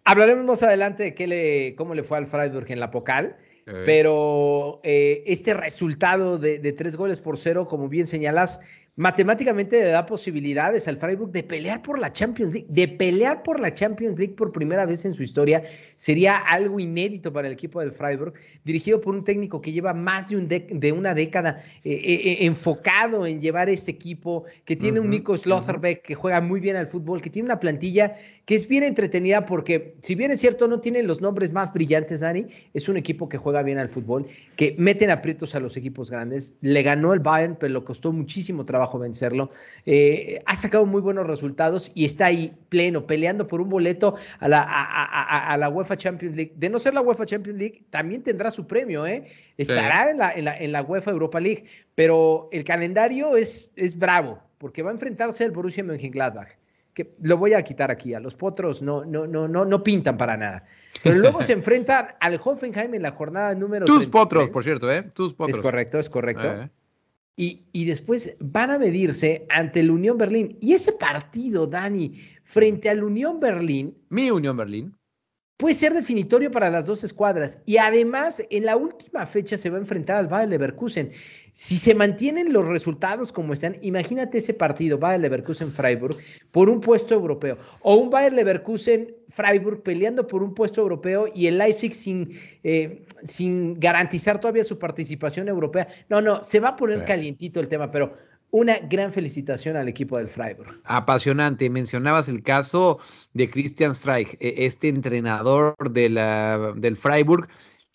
Hablaremos 0.04 0.46
más 0.46 0.64
adelante 0.64 1.04
de 1.04 1.14
qué 1.14 1.28
le, 1.28 1.76
cómo 1.76 1.94
le 1.94 2.04
fue 2.04 2.18
al 2.18 2.28
Freiburg 2.28 2.72
en 2.72 2.80
la 2.80 2.92
Pocal, 2.92 3.38
pero 3.84 4.80
eh, 4.84 5.24
este 5.28 5.54
resultado 5.54 6.38
de, 6.38 6.58
de, 6.60 6.72
tres 6.72 6.96
goles 6.96 7.20
por 7.20 7.38
cero, 7.38 7.68
como 7.68 7.90
bien 7.90 8.08
señalas, 8.08 8.62
matemáticamente 8.98 9.84
le 9.84 9.92
da 9.92 10.08
posibilidades 10.08 10.88
al 10.88 10.98
Freiburg 10.98 11.32
de 11.32 11.44
pelear 11.44 11.84
por 11.84 12.00
la 12.00 12.12
Champions 12.12 12.56
League, 12.56 12.68
de 12.68 12.88
pelear 12.88 13.44
por 13.44 13.60
la 13.60 13.72
Champions 13.72 14.18
League 14.18 14.34
por 14.34 14.52
primera 14.52 14.88
vez 14.88 15.06
en 15.06 15.14
su 15.14 15.22
historia. 15.22 15.62
Sería 15.98 16.38
algo 16.38 16.80
inédito 16.80 17.32
para 17.32 17.48
el 17.48 17.54
equipo 17.54 17.80
del 17.80 17.92
Freiburg, 17.92 18.34
dirigido 18.66 19.00
por 19.00 19.14
un 19.14 19.24
técnico 19.24 19.62
que 19.62 19.72
lleva 19.72 19.94
más 19.94 20.30
de, 20.30 20.36
un 20.36 20.48
de 20.48 20.92
una 20.92 21.14
década 21.14 21.64
eh, 21.84 21.92
eh, 21.92 22.32
eh, 22.32 22.38
enfocado 22.48 23.28
en 23.28 23.40
llevar 23.40 23.70
este 23.70 23.92
equipo, 23.92 24.46
que 24.66 24.76
tiene 24.76 25.00
un 25.00 25.12
Nico 25.12 25.38
Slotherbeck 25.38 26.02
que 26.02 26.16
juega 26.16 26.42
muy 26.42 26.60
bien 26.60 26.76
al 26.76 26.88
fútbol, 26.88 27.22
que 27.22 27.30
tiene 27.30 27.46
una 27.46 27.60
plantilla 27.60 28.16
que 28.46 28.56
es 28.56 28.68
bien 28.68 28.84
entretenida 28.84 29.46
porque, 29.46 29.96
si 30.02 30.16
bien 30.16 30.32
es 30.32 30.40
cierto, 30.40 30.68
no 30.68 30.80
tienen 30.80 31.06
los 31.06 31.22
nombres 31.22 31.52
más 31.54 31.72
brillantes, 31.72 32.22
Dani, 32.22 32.48
es 32.74 32.88
un 32.88 32.98
equipo 32.98 33.30
que 33.30 33.38
juega 33.38 33.62
bien 33.62 33.78
al 33.78 33.90
fútbol, 33.90 34.26
que 34.56 34.74
meten 34.80 35.12
aprietos 35.12 35.54
a 35.54 35.60
los 35.60 35.76
equipos 35.76 36.10
grandes. 36.10 36.56
Le 36.62 36.82
ganó 36.82 37.14
el 37.14 37.20
Bayern, 37.20 37.58
pero 37.60 37.74
le 37.74 37.84
costó 37.84 38.14
muchísimo 38.14 38.64
trabajo 38.64 38.87
vencerlo. 38.98 39.50
Eh, 39.86 40.42
ha 40.46 40.56
sacado 40.56 40.86
muy 40.86 41.02
buenos 41.02 41.28
resultados 41.28 41.92
y 41.94 42.06
está 42.06 42.28
ahí 42.28 42.56
pleno, 42.70 43.06
peleando 43.06 43.48
por 43.48 43.60
un 43.60 43.70
boleto 43.70 44.16
a 44.40 44.48
la, 44.48 44.62
a, 44.64 45.58
la 45.58 45.70
UEFA 45.70 45.98
Champions 45.98 46.36
League. 46.36 46.54
De 46.56 46.70
no 46.70 46.80
ser 46.80 46.94
la 46.94 47.02
UEFA 47.02 47.26
Champions 47.26 47.60
League, 47.60 47.84
también 47.90 48.24
tendrá 48.24 48.50
su 48.52 48.66
premio, 48.66 49.06
¿eh? 49.06 49.28
Estará 49.58 50.10
en, 50.10 50.18
la, 50.18 50.32
en, 50.32 50.46
la, 50.46 50.58
en 50.58 50.72
la 50.72 50.82
UEFA 50.82 51.12
Europa 51.12 51.40
League, 51.40 51.66
pero 51.96 52.48
el 52.52 52.64
calendario 52.64 53.36
es, 53.36 53.72
es 53.76 53.98
bravo, 53.98 54.40
porque 54.58 54.82
va 54.82 54.92
a 54.92 54.94
enfrentarse 54.94 55.44
al 55.44 55.52
Borussia 55.52 55.84
Mönchengladbach 55.84 56.50
que 56.98 57.14
lo 57.22 57.38
voy 57.38 57.54
a 57.54 57.62
quitar 57.62 57.92
aquí, 57.92 58.16
a 58.16 58.20
los 58.20 58.34
potros 58.34 58.82
no, 58.82 59.06
no, 59.06 59.28
no, 59.28 59.48
no, 59.48 59.66
no 59.66 59.84
pintan 59.84 60.18
para 60.18 60.36
nada. 60.36 60.64
Pero 61.04 61.18
luego 61.18 61.44
se 61.44 61.54
enfrentan 61.54 62.08
al 62.20 62.42
Hoffenheim 62.44 62.96
en 62.96 63.04
la 63.04 63.12
jornada 63.12 63.54
número 63.54 63.86
Tus 63.86 64.08
potros, 64.08 64.50
por 64.50 64.64
cierto, 64.64 64.92
¿eh? 64.92 65.04
Tus 65.14 65.36
potros. 65.36 65.58
Es 65.58 65.62
correcto, 65.62 66.00
es 66.00 66.10
correcto. 66.10 66.52
Eh. 66.52 66.70
Y, 67.40 67.68
y, 67.72 67.86
después 67.86 68.36
van 68.40 68.72
a 68.72 68.80
medirse 68.80 69.46
ante 69.50 69.82
el 69.82 69.92
Unión 69.92 70.18
Berlín. 70.18 70.58
Y 70.60 70.74
ese 70.74 70.92
partido, 70.92 71.68
Dani, 71.68 72.20
frente 72.44 72.90
al 72.90 73.04
Unión 73.04 73.40
Berlín. 73.40 73.96
Mi 74.10 74.32
Unión 74.32 74.58
Berlín. 74.58 74.97
Puede 75.58 75.74
ser 75.74 75.94
definitorio 75.94 76.52
para 76.52 76.70
las 76.70 76.86
dos 76.86 77.04
escuadras. 77.04 77.60
Y 77.66 77.78
además, 77.78 78.44
en 78.52 78.66
la 78.66 78.78
última 78.78 79.26
fecha 79.26 79.58
se 79.58 79.70
va 79.70 79.78
a 79.78 79.82
enfrentar 79.82 80.18
al 80.18 80.28
Bayer 80.28 80.50
Leverkusen. 80.50 81.12
Si 81.54 81.78
se 81.78 81.96
mantienen 81.96 82.54
los 82.54 82.68
resultados 82.68 83.32
como 83.32 83.54
están, 83.54 83.76
imagínate 83.82 84.38
ese 84.38 84.54
partido, 84.54 85.00
Bayer 85.00 85.22
Leverkusen-Freiburg, 85.22 86.16
por 86.52 86.70
un 86.70 86.80
puesto 86.80 87.16
europeo. 87.16 87.58
O 87.82 87.96
un 87.96 88.12
Bayer 88.12 88.34
Leverkusen-Freiburg 88.34 89.82
peleando 89.82 90.28
por 90.28 90.44
un 90.44 90.54
puesto 90.54 90.82
europeo 90.82 91.26
y 91.34 91.48
el 91.48 91.58
Leipzig 91.58 91.96
sin, 91.96 92.40
eh, 92.64 93.04
sin 93.24 93.80
garantizar 93.80 94.40
todavía 94.40 94.64
su 94.64 94.78
participación 94.78 95.48
europea. 95.48 95.88
No, 96.10 96.22
no, 96.22 96.44
se 96.44 96.60
va 96.60 96.70
a 96.70 96.76
poner 96.76 97.04
calientito 97.06 97.60
el 97.60 97.68
tema, 97.68 97.90
pero 97.90 98.14
una 98.52 98.80
gran 98.80 99.12
felicitación 99.12 99.76
al 99.76 99.88
equipo 99.88 100.18
del 100.18 100.30
Freiburg. 100.30 100.82
Apasionante. 100.86 101.70
Mencionabas 101.70 102.28
el 102.30 102.44
caso 102.44 103.00
de 103.34 103.50
Christian 103.50 103.94
Streich, 103.94 104.38
e, 104.40 104.66
este 104.66 104.88
entrenador 104.88 105.76
de 105.92 106.10
la, 106.10 106.74
del 106.76 106.98
Freiburg, 106.98 107.48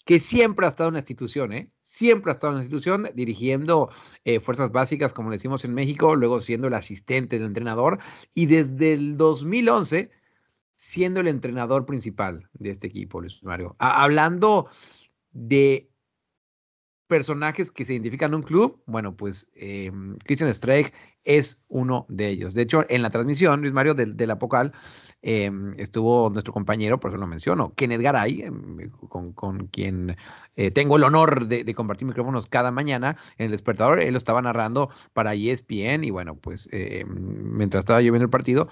que 0.05 0.19
siempre 0.19 0.67
ha 0.67 0.69
estado 0.69 0.89
en 0.89 0.95
la 0.95 1.01
institución, 1.01 1.53
¿eh? 1.53 1.71
Siempre 1.81 2.31
ha 2.31 2.35
estado 2.35 2.53
en 2.53 2.59
la 2.59 2.65
institución 2.65 3.09
dirigiendo 3.15 3.89
eh, 4.25 4.41
fuerzas 4.41 4.73
básicas, 4.73 5.13
como 5.13 5.31
decimos 5.31 5.65
en 5.65 5.75
México, 5.75 6.17
luego 6.17 6.41
siendo 6.41 6.69
el 6.69 6.75
asistente 6.75 7.39
del 7.39 7.47
entrenador 7.47 7.99
y 8.35 8.47
desde 8.47 8.95
el 8.95 9.17
2011 9.17 10.11
siendo 10.75 11.21
el 11.21 11.29
entrenador 11.29 11.87
principal 11.87 12.49
de 12.55 12.71
este 12.71 12.89
equipo, 12.89 13.21
Luis 13.21 13.41
Mario. 13.45 13.77
hablando 13.79 14.69
de 15.31 15.92
personajes 17.13 17.71
que 17.71 17.85
se 17.85 17.93
identifican 17.93 18.31
en 18.31 18.37
un 18.37 18.43
club, 18.43 18.81
bueno, 18.87 19.15
pues 19.15 19.51
eh, 19.55 19.93
Christian 20.25 20.49
Streich 20.55 20.95
es 21.25 21.63
uno 21.69 22.07
de 22.09 22.27
ellos. 22.29 22.55
De 22.55 22.63
hecho, 22.63 22.87
en 22.89 23.03
la 23.03 23.11
transmisión, 23.11 23.61
Luis 23.61 23.75
Mario, 23.75 23.93
de, 23.93 24.27
la 24.27 24.39
Pocal, 24.39 24.73
em, 25.21 25.75
estuvo 25.79 26.31
nuestro 26.31 26.55
compañero, 26.55 26.99
por 26.99 27.11
eso 27.11 27.19
lo 27.19 27.27
menciono, 27.27 27.75
Kenneth 27.75 28.01
Garay, 28.01 28.41
em, 28.41 28.91
con, 29.35 29.67
quien 29.67 30.17
eh, 30.57 30.71
tengo 30.71 30.97
el 30.97 31.05
honor 31.05 31.49
de, 31.49 31.75
compartir 31.75 32.09
micrófonos 32.09 32.47
cada 32.47 32.71
mañana 32.71 33.19
en 33.37 33.45
el 33.45 33.53
despertador. 33.53 34.01
Él 34.01 34.13
lo 34.13 34.19
estaba 34.19 34.41
narrando 34.41 34.89
para 35.13 35.35
ESPN 35.35 36.05
y 36.05 36.11
bueno, 36.11 36.37
pues 36.37 36.67
em, 36.73 37.59
mientras 37.59 37.83
estaba 37.83 38.01
yo 38.01 38.11
viendo 38.11 38.25
el 38.25 38.31
partido, 38.31 38.69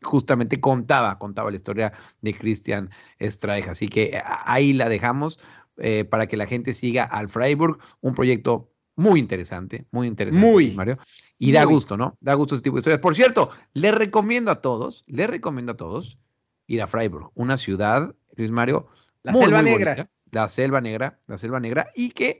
justamente 0.00 0.60
contaba, 0.60 1.18
contaba 1.18 1.50
la 1.50 1.56
historia 1.56 1.92
de 2.22 2.34
Christian 2.34 2.88
Streich. 3.20 3.66
Así 3.66 3.88
que 3.88 4.22
ahí 4.46 4.74
la 4.74 4.88
dejamos 4.88 5.40
eh, 5.76 6.04
para 6.04 6.26
que 6.26 6.36
la 6.36 6.46
gente 6.46 6.72
siga 6.72 7.04
al 7.04 7.28
Freiburg, 7.28 7.78
un 8.00 8.14
proyecto 8.14 8.70
muy 8.96 9.18
interesante, 9.18 9.86
muy 9.90 10.06
interesante, 10.06 10.46
muy, 10.46 10.70
Mario. 10.72 10.98
Y 11.38 11.52
da 11.52 11.64
gusto, 11.64 11.96
¿no? 11.96 12.16
Da 12.20 12.34
gusto 12.34 12.54
este 12.54 12.64
tipo 12.64 12.76
de 12.76 12.80
historias. 12.80 13.00
Por 13.00 13.16
cierto, 13.16 13.50
le 13.72 13.90
recomiendo 13.90 14.50
a 14.50 14.60
todos, 14.60 15.04
le 15.06 15.26
recomiendo 15.26 15.72
a 15.72 15.76
todos 15.76 16.18
ir 16.66 16.80
a 16.80 16.86
Freiburg, 16.86 17.30
una 17.34 17.56
ciudad, 17.56 18.14
Luis 18.36 18.50
Mario, 18.50 18.88
la 19.22 19.34
selva 19.34 19.62
negra. 19.62 20.08
la 20.30 20.48
selva 20.48 20.80
negra, 20.80 21.18
la 21.26 21.38
selva 21.38 21.60
negra, 21.60 21.88
y 21.94 22.10
que 22.10 22.38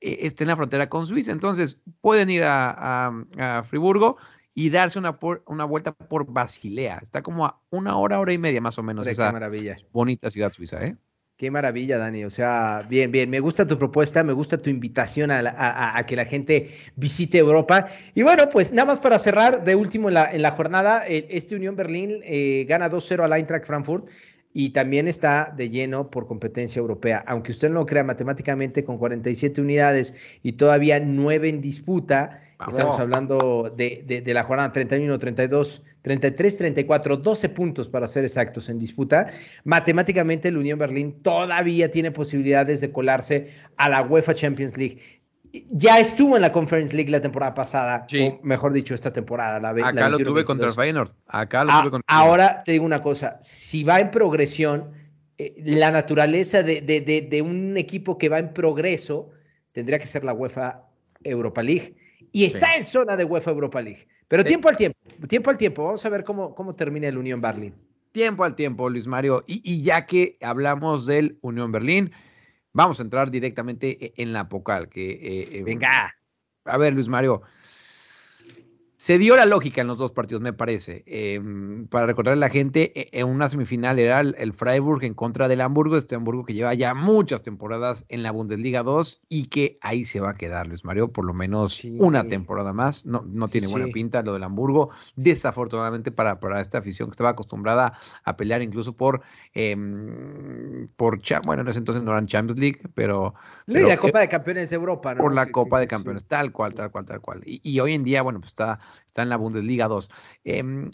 eh, 0.00 0.18
esté 0.22 0.44
en 0.44 0.48
la 0.48 0.56
frontera 0.56 0.88
con 0.88 1.06
Suiza. 1.06 1.32
Entonces, 1.32 1.80
pueden 2.00 2.30
ir 2.30 2.42
a, 2.44 3.12
a, 3.38 3.62
Friburgo 3.64 4.16
y 4.54 4.70
darse 4.70 4.98
una, 4.98 5.18
una 5.46 5.64
vuelta 5.64 5.92
por 5.92 6.30
Basilea. 6.30 7.00
Está 7.02 7.22
como 7.22 7.46
a 7.46 7.60
una 7.70 7.96
hora, 7.96 8.18
hora 8.18 8.32
y 8.32 8.38
media 8.38 8.60
más 8.60 8.78
o 8.78 8.82
menos. 8.82 9.06
esa 9.06 9.30
maravilla. 9.30 9.76
bonita 9.92 10.30
ciudad 10.30 10.52
suiza, 10.52 10.84
¿eh? 10.84 10.96
Qué 11.42 11.50
maravilla, 11.50 11.98
Dani. 11.98 12.24
O 12.24 12.30
sea, 12.30 12.86
bien, 12.88 13.10
bien. 13.10 13.28
Me 13.28 13.40
gusta 13.40 13.66
tu 13.66 13.76
propuesta, 13.76 14.22
me 14.22 14.32
gusta 14.32 14.58
tu 14.58 14.70
invitación 14.70 15.32
a, 15.32 16.04
que 16.06 16.14
la 16.14 16.24
gente 16.24 16.70
visite 16.94 17.38
Europa. 17.38 17.88
Y 18.14 18.22
bueno, 18.22 18.48
pues 18.48 18.72
nada 18.72 18.86
más 18.86 19.00
para 19.00 19.18
cerrar, 19.18 19.64
de 19.64 19.74
último 19.74 20.06
en 20.06 20.14
la, 20.14 20.30
en 20.30 20.40
la 20.40 20.52
jornada, 20.52 21.04
este 21.04 21.56
Unión 21.56 21.74
Berlín 21.74 22.20
eh, 22.22 22.64
gana 22.68 22.88
2-0 22.88 23.24
al 23.24 23.32
Eintracht 23.32 23.66
Frankfurt 23.66 24.06
y 24.52 24.70
también 24.70 25.08
está 25.08 25.52
de 25.56 25.68
lleno 25.68 26.12
por 26.12 26.28
competencia 26.28 26.78
europea. 26.78 27.24
Aunque 27.26 27.50
usted 27.50 27.70
no 27.70 27.80
lo 27.80 27.86
crea 27.86 28.04
matemáticamente, 28.04 28.84
con 28.84 28.96
47 28.96 29.62
unidades 29.62 30.14
y 30.44 30.52
todavía 30.52 31.00
9 31.00 31.48
en 31.48 31.60
disputa, 31.60 32.40
estamos 32.68 33.00
hablando 33.00 33.74
de, 33.76 34.04
de, 34.06 34.20
de 34.20 34.32
la 34.32 34.44
jornada 34.44 34.72
31-32 34.72 35.82
33, 36.02 36.56
34, 36.58 37.16
12 37.16 37.48
puntos 37.48 37.88
para 37.88 38.06
ser 38.06 38.24
exactos 38.24 38.68
en 38.68 38.78
disputa. 38.78 39.28
Matemáticamente 39.64 40.48
el 40.48 40.56
Unión 40.56 40.78
Berlín 40.78 41.22
todavía 41.22 41.90
tiene 41.90 42.10
posibilidades 42.10 42.80
de 42.80 42.90
colarse 42.90 43.50
a 43.76 43.88
la 43.88 44.02
UEFA 44.02 44.34
Champions 44.34 44.76
League. 44.76 45.00
Ya 45.70 45.98
estuvo 45.98 46.34
en 46.36 46.42
la 46.42 46.50
Conference 46.50 46.94
League 46.96 47.10
la 47.10 47.20
temporada 47.20 47.54
pasada, 47.54 48.06
o 48.10 48.40
mejor 48.42 48.72
dicho, 48.72 48.94
esta 48.94 49.12
temporada. 49.12 49.60
La, 49.60 49.86
Acá 49.86 50.08
lo 50.08 50.18
tuve 50.18 50.44
contra 50.44 50.68
el 50.68 50.74
Feyenoord. 50.74 51.10
Acá 51.26 51.64
lo 51.64 51.72
tuve 51.80 51.90
contra 51.90 52.14
Ahora 52.14 52.62
te 52.64 52.72
digo 52.72 52.86
una 52.86 53.02
cosa, 53.02 53.36
si 53.40 53.84
va 53.84 54.00
en 54.00 54.10
progresión, 54.10 54.92
eh, 55.36 55.54
la 55.64 55.90
naturaleza 55.90 56.62
de, 56.62 56.80
de, 56.80 57.00
de 57.30 57.42
un 57.42 57.76
equipo 57.76 58.16
que 58.16 58.28
va 58.28 58.38
en 58.38 58.52
progreso 58.54 59.30
tendría 59.72 59.98
que 59.98 60.06
ser 60.06 60.24
la 60.24 60.32
UEFA 60.32 60.84
Europa 61.22 61.62
League 61.62 61.96
y 62.30 62.44
está 62.44 62.76
en 62.76 62.84
zona 62.84 63.16
de 63.16 63.24
UEFA 63.24 63.50
Europa 63.50 63.80
League. 63.80 64.06
Pero 64.28 64.44
tiempo 64.44 64.68
al 64.68 64.76
tiempo, 64.76 64.98
tiempo 65.28 65.50
al 65.50 65.56
tiempo. 65.56 65.84
Vamos 65.84 66.04
a 66.06 66.08
ver 66.08 66.24
cómo, 66.24 66.54
cómo 66.54 66.72
termina 66.72 67.08
el 67.08 67.18
Unión 67.18 67.40
Berlín. 67.40 67.74
Tiempo 68.12 68.44
al 68.44 68.54
tiempo, 68.54 68.88
Luis 68.88 69.06
Mario. 69.06 69.44
Y, 69.46 69.82
ya 69.82 70.06
que 70.06 70.38
hablamos 70.40 71.06
del 71.06 71.38
Unión 71.42 71.72
Berlín, 71.72 72.12
vamos 72.72 73.00
a 73.00 73.02
entrar 73.02 73.30
directamente 73.30 73.98
e, 74.04 74.14
en 74.16 74.32
la 74.32 74.48
Pocal. 74.48 74.88
Que, 74.88 75.12
eh, 75.12 75.48
eh, 75.52 75.62
Venga. 75.64 76.14
A 76.64 76.76
ver, 76.78 76.92
Luis 76.92 77.08
Mario, 77.08 77.42
se 79.02 79.18
dio 79.18 79.34
la 79.34 79.46
lógica 79.46 79.80
en 79.80 79.88
los 79.88 79.98
dos 79.98 80.12
partidos, 80.12 80.42
me 80.42 80.52
parece. 80.52 81.02
Em, 81.08 81.88
para 81.88 82.06
recordarle 82.06 82.38
a 82.38 82.46
la 82.46 82.50
gente, 82.50 82.92
e, 82.94 83.08
en 83.18 83.26
una 83.26 83.48
semifinal 83.48 83.98
era 83.98 84.20
el, 84.20 84.52
Freiburg 84.52 85.02
en 85.02 85.14
contra 85.14 85.48
del 85.48 85.60
Hamburgo, 85.60 85.96
este 85.96 86.14
Hamburgo 86.14 86.44
que 86.44 86.54
lleva 86.54 86.72
ya 86.74 86.94
muchas 86.94 87.42
temporadas 87.42 88.06
en 88.10 88.22
la 88.22 88.30
Bundesliga 88.30 88.84
2 88.84 89.22
y 89.28 89.46
que 89.46 89.76
ahí 89.80 90.04
se 90.04 90.20
va 90.20 90.30
a 90.30 90.34
quedar, 90.34 90.68
Luis 90.68 90.84
Mario, 90.84 91.08
por 91.08 91.24
lo 91.24 91.34
menos 91.34 91.82
una 91.98 92.22
temporada 92.22 92.72
más. 92.72 93.04
No, 93.04 93.24
no 93.26 93.48
tiene 93.48 93.66
buena 93.66 93.88
pinta 93.88 94.22
lo 94.22 94.34
del 94.34 94.44
Hamburgo, 94.44 94.90
desafortunadamente 95.16 96.12
para, 96.12 96.38
para 96.38 96.60
esta 96.60 96.78
afición 96.78 97.08
que 97.08 97.14
estaba 97.14 97.30
acostumbrada 97.30 97.94
a 98.22 98.36
pelear 98.36 98.62
incluso 98.62 98.92
por, 98.92 99.22
eh, 99.52 99.76
por 100.94 101.18
bueno, 101.44 101.62
en 101.62 101.68
ese 101.68 101.80
entonces 101.80 102.04
no 102.04 102.12
eran 102.12 102.28
Champions 102.28 102.60
League, 102.60 102.82
pero... 102.94 103.34
la 103.66 103.96
Copa 103.96 104.20
de 104.20 104.28
Campeones 104.28 104.70
de 104.70 104.76
Europa, 104.76 105.12
¿no? 105.12 105.24
Por 105.24 105.34
la 105.34 105.46
Copa 105.46 105.80
de 105.80 105.88
Campeones, 105.88 106.24
tal 106.24 106.52
cual, 106.52 106.74
tal 106.74 106.92
cual, 106.92 107.04
tal 107.04 107.20
cual. 107.20 107.42
Y, 107.44 107.60
y 107.68 107.80
hoy 107.80 107.94
en 107.94 108.04
día, 108.04 108.22
bueno, 108.22 108.38
pues 108.38 108.52
está 108.52 108.78
está 109.06 109.22
en 109.22 109.28
la 109.28 109.36
Bundesliga 109.36 109.88
2. 109.88 110.10
Em, 110.44 110.90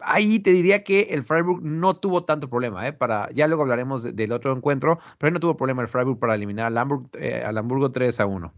ahí 0.00 0.38
te 0.38 0.52
diría 0.52 0.84
que 0.84 1.02
el 1.10 1.22
Freiburg 1.22 1.62
no 1.62 1.96
tuvo 1.96 2.24
tanto 2.24 2.48
problema, 2.48 2.86
¿eh? 2.86 2.92
Para, 2.92 3.30
ya 3.32 3.46
luego 3.46 3.62
hablaremos 3.62 4.14
del 4.14 4.32
otro 4.32 4.54
encuentro, 4.54 4.98
pero 5.18 5.32
no 5.32 5.40
tuvo 5.40 5.56
problema 5.56 5.82
el 5.82 5.88
Freiburg 5.88 6.18
para 6.18 6.34
eliminar 6.34 6.66
al, 6.66 6.78
Hamburg, 6.78 7.08
eh, 7.18 7.42
al 7.44 7.58
Hamburgo 7.58 7.90
3 7.90 8.20
a 8.20 8.26
1. 8.26 8.52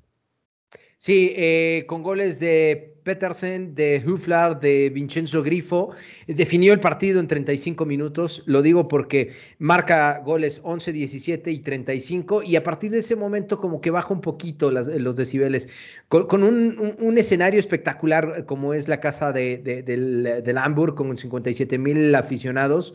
Sí, 1.01 1.33
eh, 1.37 1.85
con 1.87 2.03
goles 2.03 2.41
de 2.41 2.97
Petersen, 3.05 3.77
de 3.77 4.03
Huflar, 4.05 4.59
de 4.59 4.91
Vincenzo 4.91 5.45
Grifo. 5.45 5.93
Definió 6.27 6.73
el 6.73 6.81
partido 6.81 7.21
en 7.21 7.29
35 7.29 7.87
minutos. 7.87 8.43
Lo 8.47 8.63
digo 8.63 8.89
porque 8.89 9.31
marca 9.59 10.21
goles 10.25 10.61
11, 10.65 10.93
17 10.93 11.53
y 11.53 11.61
35. 11.61 12.43
Y 12.43 12.57
a 12.57 12.65
partir 12.65 12.91
de 12.91 12.99
ese 12.99 13.15
momento, 13.15 13.61
como 13.61 13.81
que 13.81 13.93
baja 13.93 14.13
un 14.13 14.21
poquito 14.21 14.73
los 14.73 15.17
decibeles. 15.17 15.69
Con, 16.09 16.43
un, 16.43 17.17
escenario 17.17 17.61
espectacular, 17.61 18.45
como 18.45 18.75
es 18.75 18.89
la 18.89 18.99
casa 18.99 19.33
de, 19.33 19.59
del, 19.59 20.43
del 20.45 20.59
Hamburg, 20.59 20.97
con 20.97 21.17
57 21.17 21.79
mil 21.79 22.13
aficionados. 22.15 22.93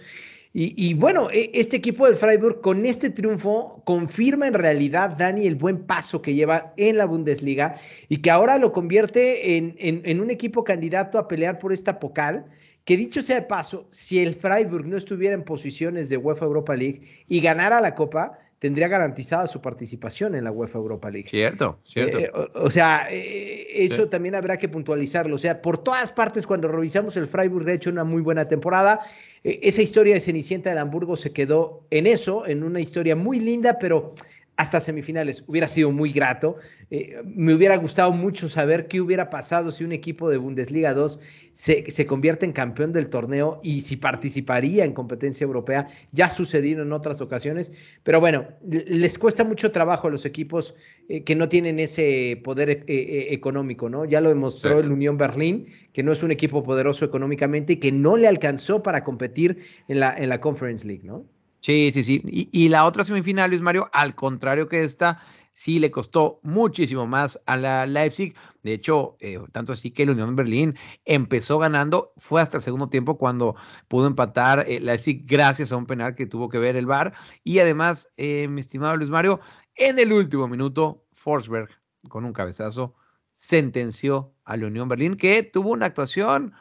Y, 0.56 0.94
bueno, 0.94 1.32
e, 1.32 1.50
este 1.56 1.78
equipo 1.78 2.06
del 2.06 2.16
Freiburg 2.16 2.62
con 2.62 2.86
este 2.86 3.10
triunfo 3.10 3.82
confirma 3.86 4.48
en 4.48 4.54
realidad, 4.54 5.18
Dani, 5.18 5.48
el 5.48 5.56
buen 5.56 5.80
paso 5.80 6.22
que 6.22 6.36
lleva 6.36 6.76
en 6.78 6.98
la 6.98 7.08
Bundesliga 7.08 7.76
y 8.08 8.18
que 8.18 8.30
ahora 8.30 8.60
lo 8.60 8.72
convierte 8.72 9.58
en, 9.58 9.76
en, 9.80 10.20
un 10.20 10.30
equipo 10.30 10.64
candidato 10.64 11.18
a 11.18 11.28
pelear 11.28 11.58
por 11.58 11.74
esta 11.74 12.00
Pocal. 12.00 12.46
Que 12.86 12.98
dicho 12.98 13.22
sea 13.22 13.38
de 13.38 13.48
paso, 13.48 13.88
si 13.92 14.20
el 14.20 14.36
Freiburg 14.36 14.86
no 14.86 14.98
estuviera 14.98 15.34
en 15.34 15.44
posiciones 15.44 16.10
de 16.10 16.18
UEFA 16.18 16.46
Europa 16.46 16.76
League 16.76 17.02
y 17.28 17.40
ganara 17.40 17.82
la 17.82 17.96
Copa, 17.96 18.38
tendría 18.64 18.88
garantizada 18.88 19.46
su 19.46 19.60
participación 19.60 20.36
en 20.36 20.46
la 20.46 20.52
UEFA 20.52 20.78
Europa 20.78 21.10
League. 21.10 21.28
Cierto, 21.30 21.80
cierto. 21.84 22.18
Eh, 22.18 22.32
o, 22.54 22.70
sea, 22.70 23.08
eh, 23.12 23.68
eso 23.84 24.08
también 24.08 24.36
habrá 24.36 24.58
que 24.58 24.70
puntualizarlo. 24.70 25.36
O 25.36 25.38
sea, 25.38 25.62
por 25.62 25.80
todas 25.80 26.14
partes, 26.14 26.48
cuando 26.48 26.70
revisamos 26.70 27.18
el 27.18 27.28
Freiburg, 27.28 27.68
ha 27.68 27.74
hecho 27.74 27.90
una 27.90 28.06
muy 28.06 28.22
buena 28.22 28.48
temporada. 28.48 29.02
Esa 29.44 29.82
historia 29.82 30.14
de 30.14 30.22
Cenicienta 30.22 30.70
del 30.70 30.80
Hamburgo 30.80 31.18
se 31.18 31.34
quedó 31.34 31.86
en 31.90 32.08
eso, 32.08 32.48
en 32.48 32.64
una 32.64 32.80
historia 32.80 33.16
muy 33.16 33.42
linda, 33.42 33.78
pero 33.78 34.12
hasta 34.58 34.80
semifinales. 34.82 35.44
Hubiera 35.48 35.68
sido 35.68 35.92
muy 35.92 36.12
grato. 36.12 36.58
Eh, 36.92 37.22
me 37.26 37.54
hubiera 37.54 37.76
gustado 37.78 38.12
mucho 38.12 38.50
saber 38.50 38.88
qué 38.88 39.02
hubiera 39.02 39.30
pasado 39.30 39.72
si 39.72 39.84
un 39.84 39.92
equipo 39.92 40.30
de 40.30 40.38
Bundesliga 40.38 40.94
2 40.94 41.20
se, 41.54 41.90
se, 41.90 42.06
convierte 42.06 42.46
en 42.46 42.52
campeón 42.52 42.92
del 42.94 43.10
torneo 43.10 43.60
y 43.64 43.82
si 43.82 43.96
participaría 43.96 44.86
en 44.86 44.94
competencia 44.94 45.46
europea. 45.46 45.88
Ya 46.12 46.26
ha 46.26 46.30
sucedido 46.30 46.82
en 46.84 46.92
otras 46.92 47.22
ocasiones, 47.22 47.72
pero 48.04 48.20
bueno, 48.20 48.48
les 48.70 49.18
cuesta 49.18 49.44
mucho 49.44 49.72
trabajo 49.72 50.08
a 50.08 50.12
los 50.12 50.26
equipos 50.26 50.76
eh, 51.10 51.24
que 51.24 51.36
no 51.36 51.50
tienen 51.50 51.80
ese 51.80 52.42
poder 52.44 52.70
eh, 52.70 52.84
eh, 52.88 53.28
económico, 53.32 53.90
¿no? 53.90 54.06
Ya 54.06 54.22
lo 54.22 54.30
demostró 54.30 54.80
sí. 54.80 54.86
el 54.86 54.92
Unión 54.92 55.18
Berlín, 55.18 55.68
que 55.92 56.02
no 56.02 56.12
es 56.12 56.24
un 56.24 56.32
equipo 56.32 56.64
poderoso 56.64 57.06
económicamente 57.06 57.74
y 57.74 57.76
que 57.78 57.92
no 57.92 58.18
le 58.18 58.28
alcanzó 58.28 58.82
para 58.82 59.04
competir 59.04 59.60
en 59.88 60.00
la, 60.00 60.16
en 60.18 60.30
la 60.30 60.42
Conference 60.42 60.88
League, 60.88 61.04
¿no? 61.04 61.26
Sí, 61.64 61.92
sí, 61.94 62.04
sí. 62.04 62.22
Y, 62.26 62.68
la 62.68 62.84
otra 62.84 63.06
semifinal, 63.06 63.50
Luis 63.50 63.62
Mario, 63.62 63.90
al 63.94 64.16
contrario 64.16 64.68
que 64.68 64.84
esta, 64.84 65.22
sí 65.54 65.80
le 65.80 65.92
costó 65.92 66.42
muchísimo 66.44 67.08
más 67.08 67.42
a 67.46 67.56
la 67.56 67.86
Leipzig. 67.86 68.36
De 68.64 68.74
hecho, 68.74 69.16
eh, 69.22 69.40
tanto 69.54 69.72
así 69.72 69.90
que 69.92 70.06
la 70.06 70.12
Unión 70.12 70.36
Berlín 70.36 70.76
empezó 71.06 71.60
ganando, 71.60 72.12
fue 72.18 72.42
hasta 72.42 72.58
el 72.58 72.64
segundo 72.64 72.90
tiempo 72.90 73.18
cuando 73.18 73.56
pudo 73.88 74.08
empatar 74.08 74.66
eh, 74.68 74.82
Leipzig 74.82 75.26
gracias 75.26 75.72
a 75.72 75.78
un 75.78 75.86
penal 75.86 76.16
que 76.16 76.26
tuvo 76.26 76.50
que 76.50 76.60
ver 76.60 76.76
el 76.76 76.86
VAR. 76.86 77.14
Y 77.46 77.60
además, 77.60 78.10
eh, 78.18 78.50
mi 78.50 78.60
estimado 78.60 78.98
Luis 78.98 79.10
Mario, 79.10 79.40
en 79.76 79.98
el 80.00 80.12
último 80.12 80.50
minuto, 80.50 81.06
Forsberg, 81.14 81.70
con 82.10 82.26
un 82.26 82.34
cabezazo, 82.34 82.96
sentenció 83.32 84.36
a 84.44 84.58
la 84.58 84.68
Unión 84.68 84.90
Berlín, 84.90 85.16
que 85.16 85.44
tuvo 85.44 85.70
una 85.70 85.86
actuación 85.86 86.54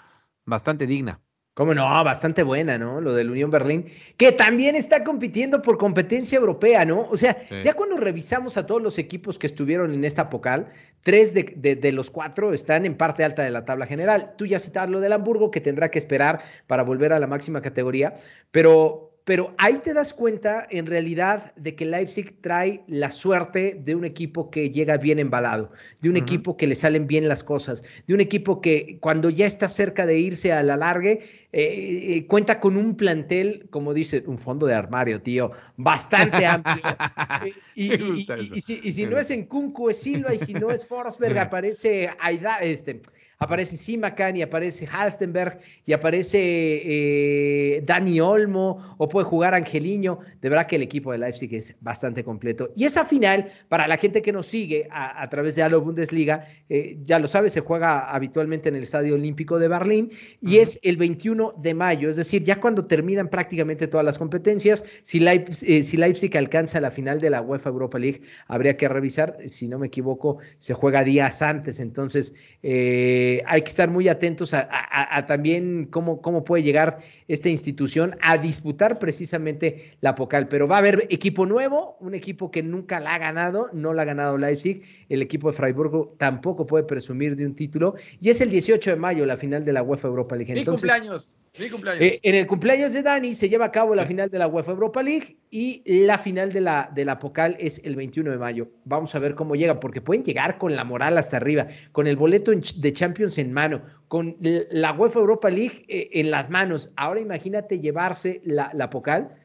bastante 0.44 0.86
digna. 0.86 1.20
Cómo 1.54 1.74
no, 1.74 1.82
bastante 2.02 2.42
buena, 2.42 2.78
¿no? 2.78 3.02
Lo 3.02 3.12
del 3.12 3.30
Unión 3.30 3.50
Berlín, 3.50 3.84
que 4.16 4.32
también 4.32 4.74
está 4.74 5.04
compitiendo 5.04 5.60
por 5.60 5.76
competencia 5.76 6.38
europea, 6.38 6.86
¿no? 6.86 7.06
O 7.10 7.16
sea, 7.18 7.36
sí. 7.46 7.56
ya 7.62 7.74
cuando 7.74 7.98
revisamos 7.98 8.56
a 8.56 8.64
todos 8.64 8.80
los 8.80 8.98
equipos 8.98 9.38
que 9.38 9.48
estuvieron 9.48 9.92
en 9.92 10.02
esta 10.04 10.30
Pocal, 10.30 10.70
tres 11.02 11.34
de, 11.34 11.52
de, 11.54 11.76
de, 11.76 11.92
los 11.92 12.10
cuatro 12.10 12.54
están 12.54 12.86
en 12.86 12.96
parte 12.96 13.22
alta 13.22 13.42
de 13.42 13.50
la 13.50 13.66
tabla 13.66 13.84
general. 13.84 14.32
Tú 14.38 14.46
ya 14.46 14.58
citabas 14.58 14.88
lo 14.88 15.00
del 15.00 15.12
Hamburgo, 15.12 15.50
que 15.50 15.60
tendrá 15.60 15.90
que 15.90 15.98
esperar 15.98 16.42
para 16.66 16.84
volver 16.84 17.12
a 17.12 17.18
la 17.18 17.26
máxima 17.26 17.60
categoría, 17.60 18.14
pero, 18.50 19.11
pero 19.24 19.54
ahí 19.58 19.78
te 19.78 19.94
das 19.94 20.12
cuenta 20.12 20.66
en 20.70 20.86
realidad 20.86 21.54
de 21.56 21.74
que 21.74 21.86
Leipzig 21.86 22.40
trae 22.40 22.82
la 22.88 23.10
suerte 23.10 23.80
de 23.84 23.94
un 23.94 24.04
equipo 24.04 24.50
que 24.50 24.70
llega 24.70 24.96
bien 24.96 25.18
embalado, 25.18 25.70
de 26.00 26.08
un 26.08 26.16
uh 26.16 26.18
-huh. 26.18 26.22
equipo 26.22 26.56
que 26.56 26.66
le 26.66 26.74
salen 26.74 27.06
bien 27.06 27.28
las 27.28 27.42
cosas, 27.42 27.84
de 28.06 28.14
un 28.14 28.20
equipo 28.20 28.60
que 28.60 28.98
cuando 29.00 29.30
ya 29.30 29.46
está 29.46 29.68
cerca 29.68 30.06
de 30.06 30.18
irse 30.18 30.52
a 30.52 30.62
la 30.62 30.76
largue, 30.76 31.20
eh, 31.52 32.16
eh, 32.16 32.26
cuenta 32.26 32.58
con 32.60 32.76
un 32.76 32.96
plantel, 32.96 33.66
como 33.70 33.94
dice, 33.94 34.24
un 34.26 34.38
fondo 34.38 34.66
de 34.66 34.74
armario, 34.74 35.20
tío, 35.20 35.52
bastante 35.76 36.46
amplio. 36.46 36.82
y, 37.74 37.92
y, 37.92 38.26
y, 38.28 38.56
y, 38.56 38.60
si, 38.60 38.80
y 38.82 38.92
si 38.92 39.06
no 39.06 39.18
es 39.18 39.30
en 39.30 39.44
Kunku, 39.46 39.90
es 39.90 39.98
Silva, 39.98 40.34
y 40.34 40.38
si 40.38 40.54
no 40.54 40.70
es 40.70 40.86
Forsberg, 40.88 41.38
aparece 41.38 42.10
Aida, 42.20 42.56
este 42.58 43.02
aparece 43.42 43.76
Simakan 43.76 44.36
y 44.36 44.42
aparece 44.42 44.86
Halstenberg 44.86 45.58
y 45.84 45.92
aparece 45.92 46.38
eh, 46.38 47.82
Dani 47.84 48.20
Olmo 48.20 48.94
o 48.98 49.08
puede 49.08 49.24
jugar 49.24 49.54
Angeliño. 49.54 50.20
De 50.40 50.48
verdad 50.48 50.66
que 50.66 50.76
el 50.76 50.82
equipo 50.82 51.12
de 51.12 51.18
Leipzig 51.18 51.54
es 51.54 51.74
bastante 51.80 52.22
completo. 52.24 52.70
Y 52.76 52.84
esa 52.84 53.04
final, 53.04 53.50
para 53.68 53.86
la 53.88 53.96
gente 53.96 54.22
que 54.22 54.32
nos 54.32 54.46
sigue 54.46 54.88
a, 54.90 55.22
a 55.22 55.28
través 55.28 55.56
de 55.56 55.62
Halo 55.62 55.80
Bundesliga, 55.80 56.46
eh, 56.68 56.98
ya 57.04 57.18
lo 57.18 57.26
sabe, 57.26 57.50
se 57.50 57.60
juega 57.60 58.10
habitualmente 58.10 58.68
en 58.68 58.76
el 58.76 58.82
Estadio 58.82 59.14
Olímpico 59.14 59.58
de 59.58 59.68
Berlín 59.68 60.10
y 60.40 60.46
uh 60.46 60.50
-huh. 60.50 60.60
es 60.60 60.80
el 60.82 60.96
21 60.96 61.54
de 61.58 61.74
mayo, 61.74 62.08
es 62.08 62.16
decir, 62.16 62.42
ya 62.42 62.60
cuando 62.60 62.86
terminan 62.86 63.28
prácticamente 63.28 63.86
todas 63.86 64.04
las 64.04 64.18
competencias, 64.18 64.84
si 65.02 65.20
Leipzig, 65.20 65.70
eh, 65.70 65.82
si 65.82 65.96
Leipzig 65.96 66.36
alcanza 66.36 66.80
la 66.80 66.90
final 66.90 67.20
de 67.20 67.30
la 67.30 67.42
UEFA 67.42 67.70
Europa 67.70 67.98
League, 67.98 68.22
habría 68.46 68.76
que 68.76 68.88
revisar, 68.88 69.36
si 69.46 69.68
no 69.68 69.78
me 69.78 69.88
equivoco, 69.88 70.38
se 70.58 70.74
juega 70.74 71.04
días 71.04 71.42
antes, 71.42 71.80
entonces 71.80 72.34
eh, 72.62 73.31
hay 73.46 73.62
que 73.62 73.70
estar 73.70 73.88
muy 73.88 74.08
atentos 74.08 74.54
a, 74.54 74.68
a, 74.70 75.16
a, 75.16 75.26
también 75.26 75.86
cómo, 75.90 76.20
cómo 76.20 76.44
puede 76.44 76.62
llegar 76.62 76.98
esta 77.28 77.48
institución 77.48 78.16
a 78.20 78.36
disputar 78.38 78.98
precisamente 78.98 79.96
la 80.00 80.14
Pocal. 80.14 80.48
Pero 80.48 80.68
va 80.68 80.76
a 80.76 80.78
haber 80.78 81.06
equipo 81.10 81.46
nuevo, 81.46 81.96
un 82.00 82.14
equipo 82.14 82.50
que 82.50 82.62
nunca 82.62 83.00
la 83.00 83.14
ha 83.14 83.18
ganado, 83.18 83.70
no 83.72 83.92
la 83.92 84.02
ha 84.02 84.04
ganado 84.04 84.36
Leipzig. 84.36 84.82
El 85.08 85.22
equipo 85.22 85.50
de 85.50 85.56
Freiburgo 85.56 86.14
tampoco 86.18 86.66
puede 86.66 86.84
presumir 86.84 87.36
de 87.36 87.46
un 87.46 87.54
título. 87.54 87.94
Y 88.20 88.30
es 88.30 88.40
el 88.40 88.50
18 88.50 88.90
de 88.90 88.96
mayo 88.96 89.26
la 89.26 89.36
final 89.36 89.64
de 89.64 89.72
la 89.72 89.82
UEFA 89.82 90.08
Europa 90.08 90.36
League. 90.36 90.52
Entonces, 90.56 90.84
Mi 90.84 90.90
cumpleaños. 90.90 91.36
Mi 91.58 91.68
cumpleaños. 91.68 92.02
Eh, 92.02 92.20
en 92.22 92.34
el 92.34 92.46
cumpleaños 92.46 92.92
de 92.92 93.02
Dani 93.02 93.34
se 93.34 93.48
lleva 93.48 93.66
a 93.66 93.72
cabo 93.72 93.94
la 93.94 94.06
final 94.06 94.30
de 94.30 94.38
la 94.38 94.48
UEFA 94.48 94.72
Europa 94.72 95.02
League 95.02 95.36
y 95.54 95.82
la 95.84 96.16
final 96.16 96.50
de 96.50 96.62
la, 96.62 97.18
Pocal 97.20 97.58
es 97.60 97.78
el 97.84 97.94
21 97.94 98.30
de 98.30 98.38
mayo. 98.38 98.68
Vamos 98.86 99.14
a 99.14 99.18
ver 99.18 99.34
cómo 99.34 99.54
llega, 99.54 99.80
porque 99.80 100.00
pueden 100.00 100.24
llegar 100.24 100.56
con 100.56 100.74
la 100.74 100.82
moral 100.82 101.18
hasta 101.18 101.36
arriba, 101.36 101.66
con 101.92 102.06
el 102.06 102.16
boleto 102.16 102.52
de 102.52 102.92
Champions 102.94 103.36
en 103.36 103.52
mano, 103.52 103.82
con 104.08 104.34
la 104.40 104.92
UEFA 104.92 105.20
Europa 105.20 105.50
League 105.50 105.84
eh, 105.88 106.08
en 106.14 106.30
las 106.30 106.48
manos. 106.48 106.90
Ahora 106.96 107.20
imagínate 107.20 107.80
llevarse 107.80 108.40
la, 108.46 108.70
la 108.72 108.88
Pocal. 108.88 109.36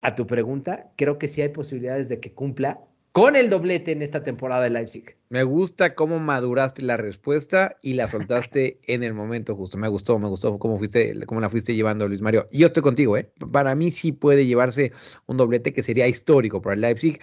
A 0.00 0.14
tu 0.14 0.28
pregunta, 0.28 0.92
creo 0.96 1.18
que 1.18 1.26
sí 1.26 1.42
hay 1.42 1.48
posibilidades 1.48 2.08
de 2.08 2.20
que 2.20 2.32
cumpla 2.32 2.80
con 3.12 3.36
el 3.36 3.50
doblete 3.50 3.92
en 3.92 4.00
esta 4.00 4.22
temporada 4.24 4.64
de 4.64 4.70
Leipzig. 4.70 5.16
Me 5.28 5.42
gusta 5.42 5.94
cómo 5.94 6.18
maduraste 6.18 6.82
la 6.82 6.96
respuesta 6.96 7.76
y 7.82 7.92
la 7.92 8.08
soltaste 8.08 8.80
en 8.86 9.02
el 9.02 9.12
momento 9.12 9.54
justo. 9.54 9.76
Me 9.76 9.88
gustó, 9.88 10.18
me 10.18 10.28
gustó 10.28 10.58
cómo 10.58 10.78
fuiste, 10.78 11.14
cómo 11.26 11.40
la 11.40 11.50
fuiste 11.50 11.74
llevando, 11.74 12.08
Luis 12.08 12.22
Mario. 12.22 12.48
Y 12.50 12.60
yo 12.60 12.68
estoy 12.68 12.82
contigo, 12.82 13.16
¿eh? 13.16 13.30
Para 13.52 13.74
mí 13.74 13.90
sí 13.90 14.12
puede 14.12 14.46
llevarse 14.46 14.92
un 15.26 15.36
doblete 15.36 15.72
que 15.72 15.82
sería 15.82 16.08
histórico 16.08 16.62
para 16.62 16.74
el 16.74 16.80
Leipzig. 16.80 17.20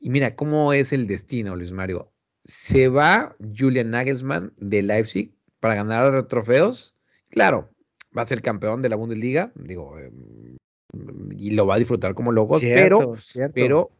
Y 0.00 0.10
mira 0.10 0.34
cómo 0.34 0.72
es 0.72 0.92
el 0.92 1.06
destino, 1.06 1.56
Luis 1.56 1.70
Mario. 1.70 2.12
Se 2.44 2.88
va 2.88 3.36
Julian 3.56 3.90
Nagelsmann 3.90 4.52
de 4.56 4.82
Leipzig 4.82 5.32
para 5.60 5.76
ganar 5.76 6.26
trofeos. 6.26 6.96
Claro, 7.30 7.70
va 8.16 8.22
a 8.22 8.26
ser 8.26 8.42
campeón 8.42 8.82
de 8.82 8.88
la 8.88 8.96
Bundesliga, 8.96 9.52
digo, 9.54 9.98
eh, 9.98 10.10
y 11.36 11.50
lo 11.50 11.66
va 11.66 11.74
a 11.74 11.78
disfrutar 11.78 12.14
como 12.14 12.32
locos, 12.32 12.60
cierto, 12.60 12.98
pero, 12.98 13.16
cierto. 13.18 13.54
pero 13.54 13.90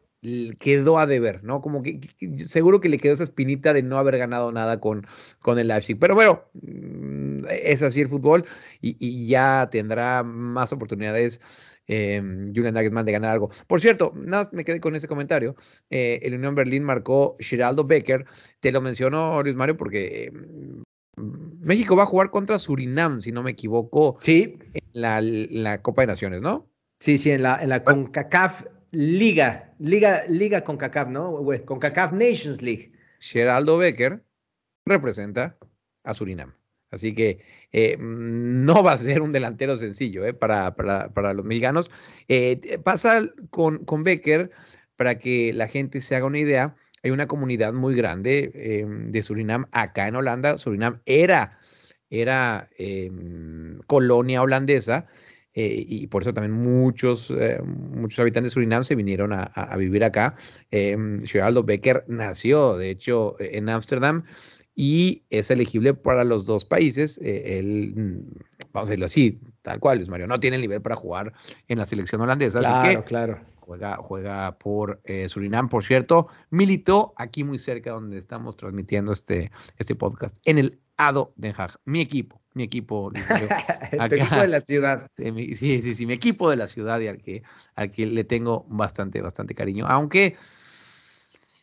quedó 0.59 0.99
a 0.99 1.07
deber, 1.07 1.45
¿no? 1.45 1.61
Como 1.61 1.83
que, 1.83 2.01
que, 2.01 2.47
seguro 2.47 2.81
que 2.81 2.89
le 2.89 2.99
quedó 2.99 3.15
esa 3.15 3.25
espinita 3.25 3.73
de 3.73 3.83
no 3.83 3.99
haber 3.99 4.19
ganado 4.19 4.51
nada 4.53 4.81
con, 4.81 5.07
con 5.41 5.59
el 5.59 5.69
Leipzig. 5.69 5.99
Pero 5.99 6.15
bueno, 6.15 6.43
mm, 6.55 7.45
es 7.51 7.83
así 7.83 8.01
el 8.01 8.09
fútbol 8.09 8.45
y, 8.81 8.97
y 8.99 9.27
ya 9.27 9.69
tendrá 9.71 10.23
más 10.23 10.73
oportunidades 10.73 11.41
eh, 11.89 12.21
Julian 12.55 12.75
Nagelsmann 12.75 13.07
de 13.07 13.13
ganar 13.13 13.31
algo. 13.31 13.51
Por 13.67 13.81
cierto, 13.81 14.13
nada 14.17 14.49
me 14.53 14.65
quedé 14.65 14.81
con 14.81 14.97
ese 14.97 15.09
comentario. 15.09 15.57
Eh, 15.91 16.21
el 16.23 16.35
Unión 16.35 16.55
Berlín 16.55 16.83
marcó 16.83 17.37
Geraldo 17.39 17.85
Becker. 17.85 18.27
Te 18.61 18.73
lo 18.73 18.81
menciono, 18.81 19.43
Luis 19.43 19.57
Mario, 19.57 19.77
porque 19.77 20.25
eh, 20.25 20.33
México 21.61 21.97
va 21.97 22.05
a 22.05 22.07
jugar 22.07 22.31
contra 22.31 22.59
Surinam, 22.59 23.21
si 23.21 23.33
no 23.33 23.43
me 23.43 23.53
equivoco. 23.53 24.17
Sí. 24.21 24.59
En 24.75 24.83
la, 24.93 25.21
la 25.21 25.83
Copa 25.83 26.03
de 26.03 26.09
Naciones, 26.09 26.43
¿no? 26.43 26.69
Sí, 26.99 27.19
sí, 27.19 27.31
en 27.31 27.43
la, 27.43 27.63
en 27.63 27.69
la 27.69 27.85
CONCACAF 27.85 28.65
Liga, 28.93 29.75
Liga, 29.79 30.25
Liga 30.29 30.63
con 30.63 30.77
CACAF, 30.77 31.09
¿no? 31.09 31.45
Con 31.65 31.79
CACAF 31.79 32.13
Nations 32.13 32.63
League. 32.63 32.93
Geraldo 33.21 33.79
Becker 33.79 34.23
representa 34.85 35.57
a 36.05 36.15
Surinam. 36.15 36.55
Así 36.91 37.15
que 37.15 37.41
eh, 37.73 37.97
no 37.99 38.83
va 38.83 38.93
a 38.93 38.99
ser 38.99 39.23
un 39.23 39.33
delantero 39.33 39.77
sencillo 39.77 40.25
eh, 40.25 40.33
para, 40.33 40.75
para, 40.75 41.35
los 41.35 41.45
mexicanos. 41.45 41.91
Eh, 42.29 42.79
pasa 42.83 43.23
con, 43.51 43.85
con, 43.85 44.05
Becker, 44.05 44.51
para 44.95 45.19
que 45.19 45.53
la 45.53 45.67
gente 45.67 46.01
se 46.01 46.15
haga 46.17 46.27
una 46.27 46.39
idea, 46.39 46.77
hay 47.03 47.11
una 47.11 47.27
comunidad 47.27 47.73
muy 47.73 47.95
grande 47.95 48.51
em, 48.55 49.05
de 49.07 49.23
Surinam 49.23 49.67
acá 49.73 50.09
en 50.09 50.17
Holanda. 50.17 50.59
Surinam 50.59 51.01
era, 51.07 51.59
era 52.09 52.69
em, 52.79 53.79
colonia 53.87 54.43
holandesa 54.43 55.07
eh, 55.57 55.85
y 55.89 56.07
por 56.07 56.23
eso 56.23 56.33
también 56.33 56.53
muchos, 56.53 57.31
eh, 57.31 57.61
muchos 57.63 58.21
habitantes 58.21 58.53
de 58.53 58.55
Surinam 58.55 58.85
se 58.85 58.95
vinieron 58.95 59.33
a, 59.33 59.51
a, 59.55 59.73
a 59.73 59.77
vivir 59.77 60.05
acá. 60.05 60.37
Eh, 60.71 60.97
Geraldo 61.25 61.65
Becker 61.65 62.05
nació, 62.07 62.77
de 62.77 62.91
hecho, 62.91 63.37
en 63.41 63.69
Ámsterdam 63.71 64.25
y 64.75 65.25
es 65.31 65.51
elegible 65.51 65.95
para 65.95 66.23
los 66.23 66.45
dos 66.45 66.67
países. 66.67 67.19
Eh, 67.23 67.59
él, 67.59 68.23
vamos 68.73 68.91
a 68.91 68.93
decirlo 68.93 69.07
así, 69.07 69.41
tal 69.63 69.81
cual, 69.81 69.97
Luis 69.97 70.11
Mario, 70.11 70.27
no 70.27 70.39
tiene 70.39 70.57
el 70.57 70.63
nivel 70.63 70.83
para 70.83 70.95
jugar 70.95 71.33
en 71.67 71.79
la 71.79 71.87
selección 71.87 72.21
holandesa. 72.21 72.61
Claro, 72.61 72.77
así 72.77 72.97
que 72.97 73.03
claro. 73.03 73.41
Juega, 73.57 73.97
juega 73.97 74.59
por 74.59 75.01
eh, 75.05 75.29
Surinam, 75.29 75.69
por 75.69 75.83
cierto. 75.83 76.29
Militó 76.51 77.15
aquí 77.17 77.43
muy 77.43 77.59
cerca 77.59 77.91
donde 77.91 78.19
estamos 78.19 78.57
transmitiendo 78.57 79.13
este, 79.13 79.51
este 79.79 79.95
podcast, 79.95 80.37
en 80.45 80.59
el 80.59 80.79
Ado 80.99 81.33
Den 81.37 81.55
Haag, 81.57 81.73
mi 81.85 82.01
equipo 82.01 82.41
mi 82.57 82.65
equipo. 82.65 83.13
equipo 83.93 84.41
de 84.41 84.49
la 84.49 84.61
ciudad. 84.63 85.11
Sí, 85.17 85.83
sí, 85.83 85.95
sí, 85.95 86.07
mi 86.07 86.15
equipo 86.15 86.51
de 86.51 86.57
la 86.57 86.67
ciudad 86.67 86.99
y 87.01 87.09
al 87.09 87.19
que, 87.19 87.43
al 87.75 87.93
que 87.93 88.07
le 88.07 88.25
tengo 88.25 88.65
bastante, 88.69 89.21
bastante 89.21 89.55
cariño. 89.55 89.87
Aunque 89.87 90.37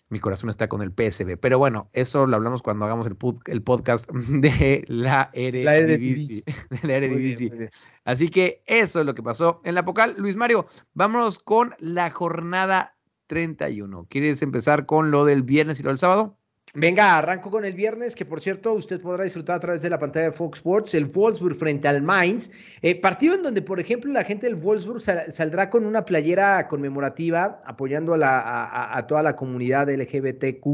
mi 0.10 0.20
corazón 0.20 0.52
está 0.52 0.70
con 0.70 0.82
el 0.84 0.92
PSB. 0.92 1.38
Pero 1.38 1.58
bueno, 1.58 1.90
eso 1.92 2.28
lo 2.28 2.36
hablamos 2.36 2.62
cuando 2.62 2.86
hagamos 2.86 3.08
el, 3.08 3.18
el 3.48 3.62
podcast 3.64 4.10
de 4.12 4.86
la 4.88 5.32
Eredivisie. 5.34 6.44
La 6.84 6.94
Eredivisie. 6.94 7.72
Así 8.06 8.30
que 8.30 8.62
eso 8.68 9.00
es 9.00 9.06
lo 9.06 9.16
que 9.16 9.24
pasó 9.24 9.62
en 9.64 9.76
la 9.76 9.84
Pocal. 9.84 10.16
Luis 10.18 10.36
Mario, 10.36 10.68
vámonos 10.94 11.40
con 11.40 11.76
la 11.80 12.12
jornada 12.12 12.96
31. 13.28 14.06
¿Quieres 14.10 14.44
empezar 14.44 14.86
con 14.86 15.10
lo 15.10 15.26
del 15.26 15.42
viernes 15.42 15.80
y 15.80 15.84
lo 15.84 15.90
del 15.90 15.98
sábado? 15.98 16.38
Venga, 16.76 17.20
arranco 17.20 17.52
con 17.52 17.66
el 17.66 17.74
viernes, 17.76 18.16
que 18.16 18.26
por 18.26 18.42
cierto 18.42 18.74
usted 18.74 19.00
podrá 19.00 19.24
disfrutar 19.24 19.58
a 19.58 19.60
través 19.60 19.84
de 19.84 19.92
la 19.92 20.00
pantalla 20.00 20.26
de 20.26 20.32
Fox 20.32 20.58
Sports, 20.58 20.96
el 20.96 21.06
Wolfsburg 21.06 21.56
frente 21.56 21.88
al 21.88 22.02
Mainz. 22.02 22.50
Eh, 22.82 23.00
partido 23.00 23.36
en 23.36 23.44
donde, 23.44 23.62
por 23.62 23.80
ejemplo, 23.80 24.12
la 24.12 24.24
gente 24.24 24.48
del 24.48 24.56
Wolfsburg 24.56 25.00
saldrá 25.00 25.70
con 25.70 25.86
una 25.86 26.04
playera 26.04 26.68
conmemorativa 26.68 27.62
apoyando 27.64 28.16
a, 28.16 28.18
la, 28.18 28.98
a 28.98 29.06
toda 29.06 29.22
la 29.22 29.36
comunidad 29.36 29.88
LGBTQ 29.88 30.66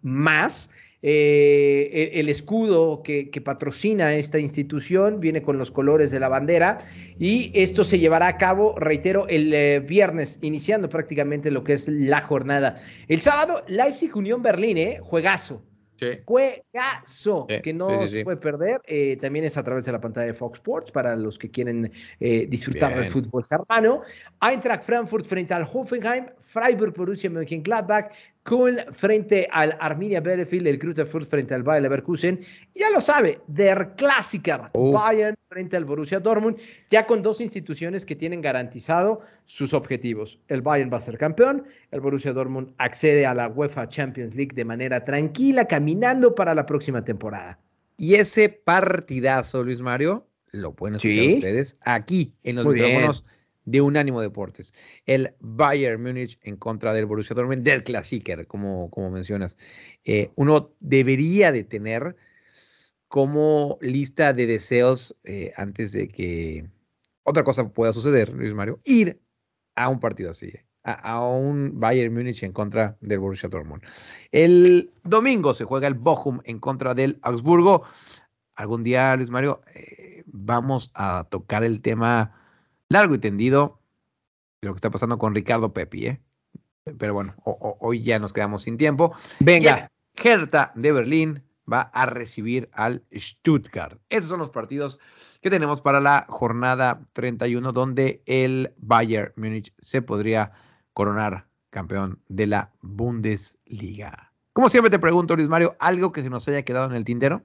más. 0.00 0.70
Eh, 1.04 2.12
el 2.14 2.28
escudo 2.28 3.02
que, 3.02 3.28
patrocina 3.44 4.14
esta 4.14 4.38
institución 4.38 5.18
viene 5.18 5.42
con 5.42 5.58
los 5.58 5.72
colores 5.72 6.12
de 6.12 6.20
la 6.20 6.28
bandera 6.28 6.78
y 7.18 7.50
esto 7.54 7.82
se 7.82 7.98
llevará 7.98 8.28
a 8.28 8.38
cabo, 8.38 8.78
reitero, 8.78 9.26
el 9.28 9.52
eh, 9.52 9.80
viernes, 9.80 10.38
iniciando 10.42 10.88
prácticamente 10.88 11.50
lo 11.50 11.64
que 11.64 11.72
es 11.72 11.88
la 11.88 12.20
jornada. 12.20 12.80
El 13.08 13.20
sábado, 13.20 13.64
Leipzig 13.66 14.16
Unión 14.16 14.42
Berlín, 14.42 14.78
¿eh? 14.78 15.00
juegazo. 15.02 15.62
Juegazo 16.24 17.46
que 17.62 17.72
no 17.72 18.06
se 18.06 18.24
puede 18.24 18.36
perder. 18.36 18.80
Eh, 18.86 19.16
también 19.20 19.44
es 19.44 19.56
a 19.56 19.62
través 19.62 19.84
de 19.84 19.92
la 19.92 20.00
pantalla 20.00 20.26
de 20.26 20.34
Fox 20.34 20.58
Sports 20.58 20.90
para 20.90 21.16
los 21.16 21.38
que 21.38 21.50
quieren 21.50 21.90
eh, 22.20 22.46
disfrutar 22.48 22.94
del 22.94 23.10
fútbol 23.10 23.44
germano. 23.44 24.02
Eintracht 24.40 24.84
Frankfurt 24.84 25.26
frente 25.26 25.54
al 25.54 25.66
Hoffenheim, 25.70 26.26
Freiburg 26.40 26.94
Borussia 26.94 27.30
Mönchengladbach, 27.30 28.12
Köln 28.42 28.80
frente 28.92 29.48
al 29.52 29.76
Arminia 29.80 30.20
Bielefeld, 30.20 30.66
el 30.66 30.78
Krutterfurt 30.78 31.28
frente 31.28 31.54
al 31.54 31.62
Bayer 31.62 31.82
Leverkusen. 31.82 32.40
Ya 32.74 32.90
lo 32.90 33.00
sabe, 33.00 33.40
Der 33.46 33.94
Klassiker, 33.96 34.70
Bayern 34.74 35.36
frente 35.48 35.76
al 35.76 35.84
Borussia 35.84 36.18
Dortmund, 36.18 36.58
ya 36.90 37.06
con 37.06 37.22
dos 37.22 37.40
instituciones 37.40 38.04
que 38.04 38.16
tienen 38.16 38.40
garantizado 38.40 39.20
sus 39.44 39.74
objetivos. 39.74 40.40
El 40.48 40.62
Bayern 40.62 40.92
va 40.92 40.96
a 40.96 41.00
ser 41.00 41.18
campeón, 41.18 41.64
el 41.90 42.00
Borussia 42.00 42.32
Dortmund 42.32 42.72
accede 42.78 43.26
a 43.26 43.34
la 43.34 43.48
UEFA 43.48 43.88
Champions 43.88 44.34
League 44.34 44.54
de 44.54 44.64
manera 44.64 45.04
tranquila, 45.04 45.66
caminando 45.66 46.34
para 46.34 46.54
la 46.54 46.66
próxima 46.66 47.04
temporada. 47.04 47.58
Y 47.96 48.14
ese 48.14 48.48
partidazo, 48.48 49.62
Luis 49.62 49.80
Mario, 49.80 50.26
lo 50.50 50.74
pueden 50.74 50.96
escuchar 50.96 51.34
ustedes 51.34 51.76
aquí 51.82 52.34
en 52.42 52.56
los 52.56 52.66
micrófonos 52.66 53.24
de 53.64 53.80
Unánimo 53.80 54.20
Deportes. 54.20 54.72
El 55.06 55.34
Bayern 55.40 56.02
Múnich 56.02 56.38
en 56.42 56.56
contra 56.56 56.92
del 56.92 57.06
Borussia 57.06 57.34
Dortmund, 57.34 57.62
del 57.62 57.84
Klassiker, 57.84 58.46
como, 58.46 58.90
como 58.90 59.10
mencionas. 59.10 59.56
Eh, 60.04 60.30
uno 60.36 60.72
debería 60.80 61.52
de 61.52 61.64
tener 61.64 62.16
como 63.08 63.78
lista 63.80 64.32
de 64.32 64.46
deseos 64.46 65.16
eh, 65.24 65.52
antes 65.56 65.92
de 65.92 66.08
que 66.08 66.70
otra 67.24 67.44
cosa 67.44 67.68
pueda 67.68 67.92
suceder, 67.92 68.30
Luis 68.30 68.54
Mario, 68.54 68.80
ir 68.84 69.20
a 69.74 69.88
un 69.88 70.00
partido 70.00 70.30
así, 70.30 70.52
a, 70.82 71.24
un 71.24 71.78
Bayern 71.78 72.12
Múnich 72.12 72.42
en 72.42 72.52
contra 72.52 72.96
del 73.00 73.18
Borussia 73.18 73.48
Dortmund. 73.48 73.82
El 74.32 74.92
domingo 75.04 75.54
se 75.54 75.64
juega 75.64 75.86
el 75.88 75.94
Bochum 75.94 76.40
en 76.44 76.58
contra 76.58 76.94
del 76.94 77.18
Augsburgo. 77.22 77.84
Algún 78.54 78.82
día, 78.82 79.14
Luis 79.16 79.30
Mario, 79.30 79.60
eh, 79.74 80.22
vamos 80.26 80.90
a 80.94 81.26
tocar 81.30 81.64
el 81.64 81.80
tema 81.80 82.41
largo 82.92 83.14
y 83.14 83.18
tendido 83.18 83.80
de 84.60 84.68
lo 84.68 84.74
que 84.74 84.78
está 84.78 84.90
pasando 84.90 85.18
con 85.18 85.34
Ricardo 85.34 85.72
Pepi, 85.72 86.06
¿eh? 86.06 86.20
Pero 86.98 87.14
bueno, 87.14 87.34
hoy 87.44 88.02
ya 88.02 88.18
nos 88.18 88.32
quedamos 88.32 88.62
sin 88.62 88.76
tiempo. 88.76 89.14
Venga, 89.40 89.88
Hertha 90.22 90.72
de 90.74 90.92
Berlín 90.92 91.42
va 91.70 91.82
a 91.82 92.06
recibir 92.06 92.68
al 92.72 93.04
Stuttgart. 93.14 94.00
Esos 94.08 94.28
son 94.28 94.40
los 94.40 94.50
partidos 94.50 94.98
que 95.40 95.50
tenemos 95.50 95.80
para 95.80 96.00
la 96.00 96.26
jornada 96.28 97.06
31, 97.12 97.72
donde 97.72 98.22
el 98.26 98.74
Bayern 98.78 99.32
Múnich 99.36 99.72
se 99.78 100.02
podría 100.02 100.52
coronar 100.92 101.46
campeón 101.70 102.20
de 102.28 102.46
la 102.46 102.72
Bundesliga. 102.82 104.32
Como 104.52 104.68
siempre 104.68 104.90
te 104.90 104.98
pregunto, 104.98 105.36
Luis 105.36 105.48
Mario, 105.48 105.76
¿algo 105.78 106.12
que 106.12 106.22
se 106.22 106.30
nos 106.30 106.46
haya 106.48 106.62
quedado 106.62 106.86
en 106.86 106.94
el 106.94 107.04
tintero? 107.04 107.42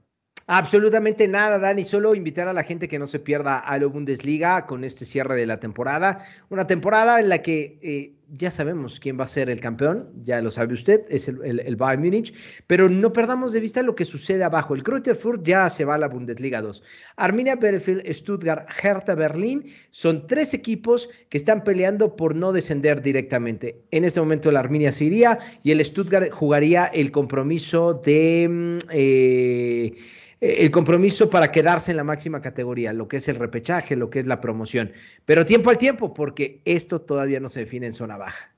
Absolutamente 0.50 1.28
nada, 1.28 1.58
Dani. 1.58 1.84
Solo 1.84 2.14
invitar 2.14 2.48
a 2.48 2.54
la 2.54 2.62
gente 2.62 2.88
que 2.88 2.98
no 2.98 3.06
se 3.06 3.18
pierda 3.18 3.58
a 3.58 3.78
la 3.78 3.86
Bundesliga 3.86 4.64
con 4.64 4.82
este 4.82 5.04
cierre 5.04 5.36
de 5.36 5.44
la 5.44 5.60
temporada. 5.60 6.24
Una 6.48 6.66
temporada 6.66 7.20
en 7.20 7.28
la 7.28 7.42
que 7.42 7.78
eh, 7.82 8.14
ya 8.34 8.50
sabemos 8.50 8.98
quién 8.98 9.20
va 9.20 9.24
a 9.24 9.26
ser 9.26 9.50
el 9.50 9.60
campeón, 9.60 10.08
ya 10.22 10.40
lo 10.40 10.50
sabe 10.50 10.72
usted, 10.72 11.04
es 11.10 11.28
el, 11.28 11.76
Bayern 11.76 12.02
Múnich, 12.02 12.32
pero 12.66 12.88
no 12.88 13.12
perdamos 13.12 13.52
de 13.52 13.60
vista 13.60 13.82
lo 13.82 13.94
que 13.94 14.06
sucede 14.06 14.42
abajo. 14.42 14.74
El 14.74 14.82
Furt 14.82 15.42
ya 15.46 15.68
se 15.68 15.84
va 15.84 15.96
a 15.96 15.98
la 15.98 16.08
Bundesliga 16.08 16.62
2. 16.62 16.82
Arminia 17.16 17.56
Bielefeld, 17.56 18.10
Stuttgart, 18.10 18.70
Hertha 18.82 19.14
Berlín 19.14 19.66
son 19.90 20.26
tres 20.26 20.54
equipos 20.54 21.10
que 21.28 21.36
están 21.36 21.62
peleando 21.62 22.16
por 22.16 22.34
no 22.34 22.52
descender 22.52 23.02
directamente. 23.02 23.82
En 23.90 24.06
este 24.06 24.18
momento 24.18 24.50
la 24.50 24.60
Arminia 24.60 24.92
se 24.92 25.04
iría 25.04 25.38
y 25.62 25.72
el 25.72 25.84
Stuttgart 25.84 26.30
jugaría 26.30 26.86
el 26.86 27.12
compromiso 27.12 27.92
de... 27.92 28.46
Mm, 28.48 28.78
eh, 28.92 29.92
el 30.40 30.70
compromiso 30.70 31.30
para 31.30 31.50
quedarse 31.50 31.90
en 31.90 31.96
la 31.96 32.04
máxima 32.04 32.40
categoría, 32.40 32.92
lo 32.92 33.08
que 33.08 33.16
es 33.16 33.28
el 33.28 33.36
repechaje, 33.36 33.96
lo 33.96 34.08
que 34.10 34.20
es 34.20 34.26
la 34.26 34.40
promoción. 34.40 34.92
Pero 35.24 35.44
tiempo 35.44 35.70
al 35.70 35.78
tiempo, 35.78 36.14
porque 36.14 36.62
esto 36.64 37.00
todavía 37.00 37.40
no 37.40 37.48
se 37.48 37.60
define 37.60 37.86
en 37.86 37.92
zona 37.92 38.16
baja. 38.16 38.54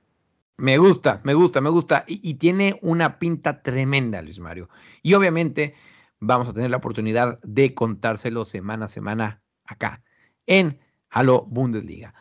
Me 0.60 0.76
gusta, 0.76 1.22
me 1.24 1.32
gusta, 1.32 1.62
me 1.62 1.70
gusta. 1.70 2.04
Y, 2.06 2.34
tiene 2.34 2.78
una 2.82 3.18
pinta 3.18 3.62
tremenda, 3.62 4.20
Luis 4.20 4.38
Mario. 4.38 4.68
Y 5.02 5.14
obviamente 5.14 5.74
vamos 6.18 6.48
a 6.50 6.52
tener 6.52 6.68
la 6.68 6.76
oportunidad 6.76 7.40
de 7.42 7.72
contárselo 7.74 8.44
semana 8.44 8.84
a 8.84 8.88
semana 8.88 9.42
acá 9.64 10.02
en 10.46 10.78
Halo 11.08 11.46
Bundesliga. 11.48 12.12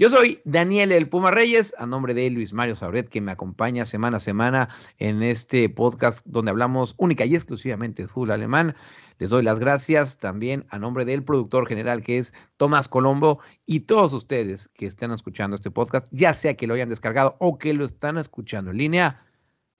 Yo 0.00 0.10
soy 0.10 0.40
Daniel 0.44 0.92
El 0.92 1.08
Puma 1.08 1.32
Reyes, 1.32 1.74
a 1.76 1.84
nombre 1.84 2.14
de 2.14 2.30
Luis 2.30 2.52
Mario 2.52 2.76
Sabret, 2.76 3.08
que 3.08 3.20
me 3.20 3.32
acompaña 3.32 3.84
semana 3.84 4.18
a 4.18 4.20
semana 4.20 4.68
en 4.98 5.24
este 5.24 5.68
podcast 5.68 6.24
donde 6.24 6.52
hablamos 6.52 6.94
única 6.98 7.24
y 7.26 7.34
exclusivamente 7.34 8.02
de 8.02 8.08
fútbol 8.08 8.30
alemán. 8.30 8.76
Les 9.18 9.30
doy 9.30 9.42
las 9.42 9.58
gracias 9.58 10.18
también 10.18 10.66
a 10.70 10.78
nombre 10.78 11.04
del 11.04 11.24
productor 11.24 11.66
general 11.66 12.04
que 12.04 12.18
es 12.18 12.32
Tomás 12.58 12.86
Colombo 12.86 13.40
y 13.66 13.80
todos 13.80 14.12
ustedes 14.12 14.68
que 14.68 14.86
estén 14.86 15.10
escuchando 15.10 15.56
este 15.56 15.72
podcast, 15.72 16.06
ya 16.12 16.32
sea 16.32 16.54
que 16.54 16.68
lo 16.68 16.74
hayan 16.74 16.90
descargado 16.90 17.34
o 17.40 17.58
que 17.58 17.74
lo 17.74 17.84
están 17.84 18.18
escuchando 18.18 18.70
en 18.70 18.78
línea. 18.78 19.26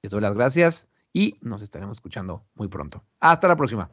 Les 0.02 0.10
doy 0.10 0.20
las 0.20 0.34
gracias 0.34 0.88
y 1.12 1.36
nos 1.42 1.62
estaremos 1.62 1.98
escuchando 1.98 2.44
muy 2.56 2.66
pronto. 2.66 3.04
Hasta 3.20 3.46
la 3.46 3.54
próxima. 3.54 3.92